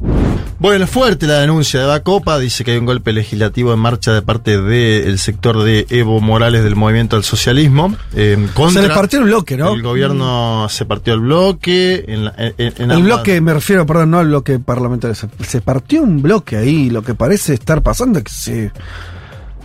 Bueno, 0.58 0.86
es 0.86 0.90
fuerte 0.90 1.28
la 1.28 1.40
denuncia 1.42 1.82
de 1.82 1.86
Eva 1.88 2.00
Copa, 2.00 2.40
dice 2.40 2.64
que 2.64 2.72
hay 2.72 2.78
un 2.78 2.86
golpe 2.86 3.12
legislativo 3.12 3.74
en 3.74 3.80
marcha 3.80 4.14
de 4.14 4.22
parte 4.22 4.62
del 4.62 5.20
sector 5.20 5.64
de 5.64 5.86
Evo 5.90 6.22
Morales 6.22 6.64
del 6.64 6.78
movimiento 6.78 7.18
al 7.18 7.26
socialismo. 7.26 7.94
eh, 8.16 8.38
contra 8.54 8.82
Se 8.84 8.88
le 8.88 8.94
partió 8.94 9.20
el 9.20 9.26
bloque, 9.26 9.58
¿no? 9.58 9.74
El 9.74 9.82
gobierno 9.82 10.68
se 10.70 10.86
partió 10.86 11.14
el 11.16 11.20
bloque. 11.20 12.06
En 12.08 12.24
la- 12.24 12.34
en- 12.38 12.54
en 12.58 12.74
El 12.78 12.92
ambas- 12.92 13.04
bloque, 13.04 13.42
me 13.42 13.54
refiero, 13.54 13.86
perdón, 13.86 14.12
no 14.12 14.20
al 14.20 14.28
bloque 14.28 14.60
parlamentario. 14.60 15.14
Se, 15.16 15.28
se 15.46 15.60
partió 15.60 16.04
un 16.04 16.22
bloque 16.22 16.56
ahí. 16.56 16.90
Lo 16.90 17.02
que 17.02 17.16
parece 17.16 17.54
estar 17.54 17.82
pasando 17.82 18.20
es 18.20 18.24
que 18.26 18.32
se, 18.32 18.72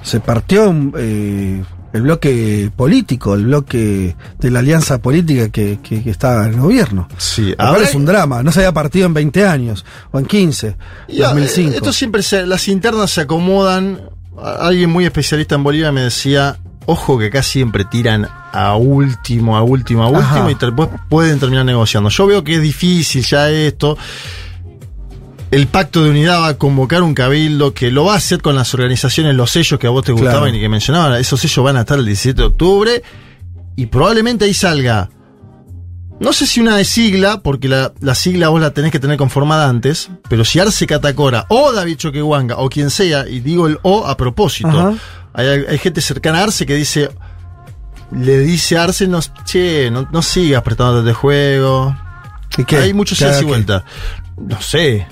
se 0.03 0.19
partió 0.19 0.71
un, 0.71 0.92
eh, 0.99 1.62
el 1.92 2.03
bloque 2.03 2.70
político, 2.75 3.35
el 3.35 3.46
bloque 3.46 4.14
de 4.38 4.51
la 4.51 4.59
alianza 4.59 4.99
política 4.99 5.49
que, 5.49 5.79
que, 5.83 6.03
que 6.03 6.11
está 6.11 6.46
en 6.46 6.55
el 6.55 6.61
gobierno. 6.61 7.09
Sí, 7.16 7.55
ahora 7.59 7.79
parece 7.79 7.96
un 7.96 8.05
drama. 8.05 8.42
No 8.42 8.53
se 8.53 8.61
había 8.61 8.72
partido 8.72 9.07
en 9.07 9.14
20 9.14 9.46
años 9.46 9.85
o 10.11 10.18
en 10.18 10.27
15, 10.27 10.77
Y, 11.09 11.22
ah, 11.22 11.29
2005. 11.29 11.75
Esto 11.77 11.92
siempre 11.92 12.22
se- 12.22 12.46
las 12.46 12.68
internas 12.68 13.11
se 13.11 13.22
acomodan. 13.22 14.01
Alguien 14.42 14.90
muy 14.90 15.05
especialista 15.07 15.55
en 15.55 15.64
Bolivia 15.64 15.90
me 15.92 16.03
decía, 16.03 16.59
ojo 16.85 17.18
que 17.18 17.27
acá 17.27 17.42
siempre 17.42 17.85
tiran 17.87 18.29
a 18.53 18.77
último, 18.77 19.57
a 19.57 19.62
último, 19.62 20.03
a 20.05 20.09
último 20.09 20.25
Ajá. 20.25 20.51
y 20.51 20.55
después 20.55 20.88
pueden 21.09 21.38
terminar 21.38 21.64
negociando. 21.64 22.11
Yo 22.11 22.27
veo 22.27 22.44
que 22.44 22.57
es 22.57 22.62
difícil 22.62 23.22
ya 23.25 23.49
esto. 23.51 23.96
El 25.50 25.66
pacto 25.68 26.02
de 26.02 26.11
unidad 26.11 26.40
va 26.40 26.48
a 26.48 26.54
convocar 26.59 27.02
un 27.02 27.14
cabildo 27.14 27.72
que 27.72 27.90
lo 27.90 28.04
va 28.04 28.14
a 28.14 28.16
hacer 28.16 28.42
con 28.42 28.56
las 28.56 28.74
organizaciones, 28.74 29.35
los 29.35 29.50
sellos 29.52 29.78
que 29.78 29.87
a 29.87 29.90
vos 29.90 30.04
te 30.04 30.12
Claro. 30.12 30.26
gustaban 30.26 30.54
y 30.54 30.61
que 30.61 30.68
mencionaban. 30.68 31.14
Esos 31.20 31.40
sellos 31.40 31.64
van 31.64 31.76
a 31.76 31.80
estar 31.80 31.98
el 31.98 32.04
17 32.06 32.40
de 32.40 32.46
octubre 32.46 33.02
y 33.76 33.87
probablemente 33.87 34.44
ahí 34.44 34.54
salga 34.54 35.09
no 36.18 36.32
sé 36.32 36.46
si 36.46 36.61
una 36.61 36.76
de 36.78 36.85
sigla, 36.87 37.40
porque 37.42 37.68
la, 37.68 37.92
la 38.00 38.14
sigla 38.14 38.48
vos 38.48 38.59
la 38.59 38.70
tenés 38.70 38.90
que 38.90 38.98
tener 38.98 39.18
conformada 39.18 39.68
antes, 39.68 40.09
pero 40.30 40.46
si 40.46 40.59
Arce 40.59 40.87
Catacora 40.87 41.44
o 41.50 41.72
David 41.72 41.96
Choquehuanga 41.98 42.56
o 42.56 42.70
quien 42.70 42.88
sea, 42.88 43.28
y 43.28 43.40
digo 43.40 43.66
el 43.66 43.78
O 43.82 44.06
a 44.06 44.16
propósito, 44.16 44.96
hay, 45.35 45.46
hay 45.46 45.76
gente 45.78 46.00
cercana 46.00 46.38
a 46.40 46.44
Arce 46.44 46.64
que 46.64 46.74
dice, 46.74 47.11
le 48.12 48.38
dice 48.38 48.78
a 48.78 48.85
Arce, 48.85 49.06
no, 49.06 49.20
che, 49.44 49.90
no, 49.90 50.09
no 50.11 50.22
sigas 50.22 50.62
prestándote 50.62 51.06
de 51.06 51.12
juego. 51.12 51.94
¿Y 52.56 52.64
qué? 52.64 52.78
Hay 52.78 52.94
muchos 52.94 53.18
¿Qué 53.18 53.24
idas 53.26 53.42
y 53.42 53.44
vueltas. 53.44 53.82
No 54.38 54.59
sé. 54.62 55.06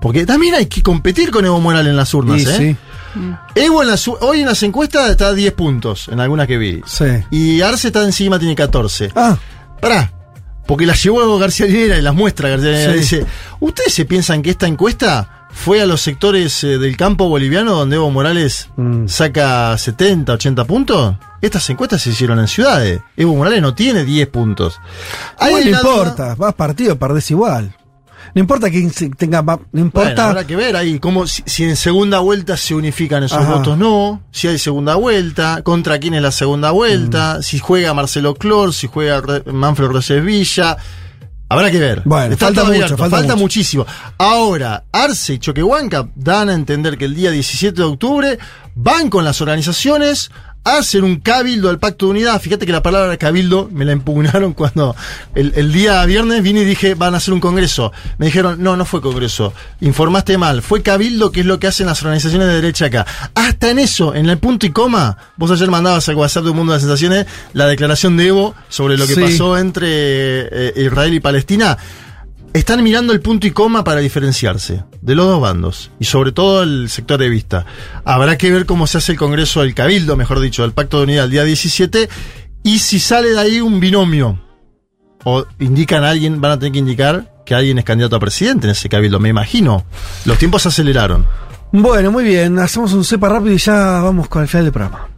Porque 0.00 0.26
también 0.26 0.54
hay 0.54 0.66
que 0.66 0.82
competir 0.82 1.30
con 1.30 1.44
Evo 1.44 1.60
Morales 1.60 1.90
en 1.90 1.96
las 1.96 2.12
urnas, 2.14 2.40
Y 2.42 2.44
¿eh? 2.44 2.56
sí, 2.56 2.76
Evo 3.54 3.82
en 3.82 3.88
las, 3.88 4.06
hoy 4.08 4.40
en 4.40 4.46
las 4.46 4.62
encuestas 4.62 5.10
está 5.10 5.28
a 5.28 5.32
10 5.32 5.52
puntos, 5.54 6.08
en 6.08 6.20
algunas 6.20 6.46
que 6.46 6.58
vi. 6.58 6.82
sí. 6.86 7.04
Y 7.30 7.60
Arce 7.62 7.88
está 7.88 8.02
encima, 8.04 8.38
tiene 8.38 8.54
14. 8.54 9.10
Ah, 9.16 9.36
Pará. 9.80 10.12
Porque 10.66 10.84
las 10.84 11.02
llevó 11.02 11.38
García 11.38 11.66
Linera 11.66 11.96
y 11.96 12.02
las 12.02 12.14
muestra 12.14 12.48
García 12.48 12.70
Linera. 12.72 12.92
Sí. 12.94 12.98
Dice, 12.98 13.26
¿ustedes 13.60 13.94
se 13.94 14.04
piensan 14.04 14.42
que 14.42 14.50
esta 14.50 14.66
encuesta 14.66 15.46
fue 15.50 15.80
a 15.80 15.86
los 15.86 16.00
sectores 16.02 16.62
eh, 16.64 16.76
del 16.78 16.96
campo 16.96 17.28
boliviano 17.28 17.72
donde 17.72 17.96
Evo 17.96 18.10
Morales 18.10 18.68
Mm. 18.76 19.06
saca 19.06 19.78
70, 19.78 20.32
80 20.34 20.64
puntos? 20.64 21.14
Estas 21.40 21.70
encuestas 21.70 22.02
se 22.02 22.10
hicieron 22.10 22.38
en 22.40 22.48
ciudades. 22.48 23.00
Evo 23.16 23.34
Morales 23.36 23.62
no 23.62 23.74
tiene 23.74 24.04
10 24.04 24.26
puntos. 24.28 24.78
No 25.40 25.46
duda- 25.48 25.78
importa. 25.78 26.34
Vas 26.34 26.54
partido, 26.54 26.98
perdés 26.98 27.30
igual. 27.30 27.74
No 28.36 28.40
importa 28.40 28.68
quién 28.70 28.90
tenga 29.16 29.40
más. 29.42 29.58
No 29.58 29.64
Bueno, 29.72 29.86
importa. 29.86 30.28
habrá 30.28 30.46
que 30.46 30.56
ver 30.56 30.76
ahí 30.76 30.98
cómo, 31.00 31.26
si, 31.26 31.42
si 31.46 31.64
en 31.64 31.74
segunda 31.74 32.18
vuelta 32.18 32.56
se 32.58 32.74
unifican 32.74 33.22
esos 33.24 33.38
Ajá. 33.38 33.54
votos, 33.54 33.78
no. 33.78 34.22
Si 34.30 34.46
hay 34.46 34.58
segunda 34.58 34.94
vuelta, 34.96 35.62
contra 35.62 35.98
quién 35.98 36.12
es 36.12 36.20
la 36.20 36.30
segunda 36.30 36.70
Mm. 36.70 36.74
vuelta, 36.74 37.42
si 37.42 37.58
juega 37.58 37.94
Marcelo 37.94 38.34
Clor, 38.34 38.74
si 38.74 38.88
juega 38.88 39.22
Re- 39.22 39.42
Manfred 39.50 39.88
Reyes 39.88 40.22
Villa. 40.22 40.76
Habrá 41.48 41.70
que 41.70 41.78
ver. 41.78 42.02
Bueno, 42.04 42.36
falta 42.36 42.60
mucho, 42.62 42.72
abierto, 42.74 42.96
falta 42.98 43.18
mucho. 43.32 43.36
muchísimo. 43.38 43.86
Ahora, 44.18 44.84
Arce 44.92 45.34
y 45.34 45.38
Choquehuanca 45.38 46.08
dan 46.14 46.50
a 46.50 46.52
entender 46.54 46.98
que 46.98 47.06
el 47.06 47.14
día 47.14 47.30
17 47.30 47.74
de 47.74 47.84
octubre 47.84 48.38
van 48.74 49.08
con 49.08 49.24
las 49.24 49.40
organizaciones 49.40 50.30
hacen 50.66 51.04
un 51.04 51.20
cabildo 51.20 51.70
al 51.70 51.78
pacto 51.78 52.06
de 52.06 52.10
unidad. 52.10 52.40
Fíjate 52.40 52.66
que 52.66 52.72
la 52.72 52.82
palabra 52.82 53.16
cabildo 53.16 53.68
me 53.72 53.84
la 53.84 53.92
impugnaron 53.92 54.52
cuando 54.54 54.94
el, 55.34 55.52
el 55.54 55.72
día 55.72 56.04
viernes 56.04 56.42
vine 56.42 56.62
y 56.62 56.64
dije, 56.64 56.94
van 56.94 57.14
a 57.14 57.18
hacer 57.18 57.32
un 57.32 57.40
congreso. 57.40 57.92
Me 58.18 58.26
dijeron, 58.26 58.62
no, 58.62 58.76
no 58.76 58.84
fue 58.84 59.00
congreso. 59.00 59.52
Informaste 59.80 60.36
mal. 60.38 60.62
Fue 60.62 60.82
cabildo, 60.82 61.30
que 61.30 61.40
es 61.40 61.46
lo 61.46 61.58
que 61.60 61.68
hacen 61.68 61.86
las 61.86 62.02
organizaciones 62.02 62.48
de 62.48 62.54
derecha 62.54 62.86
acá. 62.86 63.06
Hasta 63.34 63.70
en 63.70 63.78
eso, 63.78 64.14
en 64.14 64.28
el 64.28 64.38
punto 64.38 64.66
y 64.66 64.70
coma, 64.70 65.16
vos 65.36 65.50
ayer 65.52 65.70
mandabas 65.70 66.08
al 66.08 66.16
WhatsApp 66.16 66.44
de 66.44 66.50
un 66.50 66.56
mundo 66.56 66.72
de 66.72 66.80
sensaciones 66.80 67.26
la 67.52 67.66
declaración 67.66 68.16
de 68.16 68.26
Evo 68.26 68.54
sobre 68.68 68.98
lo 68.98 69.06
que 69.06 69.14
Sí. 69.14 69.20
pasó 69.20 69.56
entre 69.56 69.86
eh, 69.88 70.72
Israel 70.84 71.14
y 71.14 71.20
Palestina. 71.20 71.78
Están 72.56 72.82
mirando 72.82 73.12
el 73.12 73.20
punto 73.20 73.46
y 73.46 73.50
coma 73.50 73.84
para 73.84 74.00
diferenciarse 74.00 74.82
de 75.02 75.14
los 75.14 75.26
dos 75.26 75.42
bandos 75.42 75.90
y 76.00 76.06
sobre 76.06 76.32
todo 76.32 76.62
el 76.62 76.88
sector 76.88 77.20
de 77.20 77.28
vista. 77.28 77.66
Habrá 78.02 78.38
que 78.38 78.50
ver 78.50 78.64
cómo 78.64 78.86
se 78.86 78.96
hace 78.96 79.12
el 79.12 79.18
Congreso 79.18 79.60
del 79.60 79.74
Cabildo, 79.74 80.16
mejor 80.16 80.40
dicho, 80.40 80.62
del 80.62 80.72
Pacto 80.72 80.96
de 80.96 81.04
Unidad 81.04 81.26
el 81.26 81.32
día 81.32 81.44
17 81.44 82.08
y 82.62 82.78
si 82.78 82.98
sale 82.98 83.32
de 83.32 83.38
ahí 83.38 83.60
un 83.60 83.78
binomio 83.78 84.40
o 85.24 85.44
indican 85.58 86.02
a 86.02 86.08
alguien, 86.08 86.40
van 86.40 86.52
a 86.52 86.58
tener 86.58 86.72
que 86.72 86.78
indicar 86.78 87.30
que 87.44 87.54
alguien 87.54 87.76
es 87.76 87.84
candidato 87.84 88.16
a 88.16 88.20
presidente 88.20 88.68
en 88.68 88.70
ese 88.70 88.88
Cabildo, 88.88 89.20
me 89.20 89.28
imagino. 89.28 89.84
Los 90.24 90.38
tiempos 90.38 90.62
se 90.62 90.68
aceleraron. 90.68 91.26
Bueno, 91.72 92.10
muy 92.10 92.24
bien. 92.24 92.58
Hacemos 92.58 92.94
un 92.94 93.04
cepa 93.04 93.28
rápido 93.28 93.52
y 93.52 93.58
ya 93.58 94.00
vamos 94.00 94.28
con 94.28 94.40
el 94.40 94.48
final 94.48 94.64
del 94.64 94.72
programa. 94.72 95.08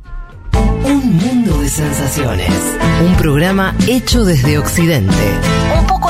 Un 0.83 1.17
mundo 1.17 1.61
de 1.61 1.69
sensaciones. 1.69 2.51
Un 3.07 3.15
programa 3.15 3.77
hecho 3.87 4.25
desde 4.25 4.59
Occidente. 4.59 5.15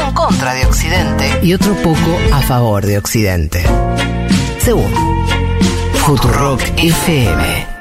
En 0.08 0.14
contra 0.14 0.54
de 0.54 0.64
Occidente. 0.64 1.38
Y 1.42 1.52
otro 1.52 1.74
poco 1.82 2.18
a 2.32 2.40
favor 2.40 2.86
de 2.86 2.96
Occidente. 2.96 3.62
Según 4.58 4.90
Futurock 5.96 6.62
FM. 6.78 7.77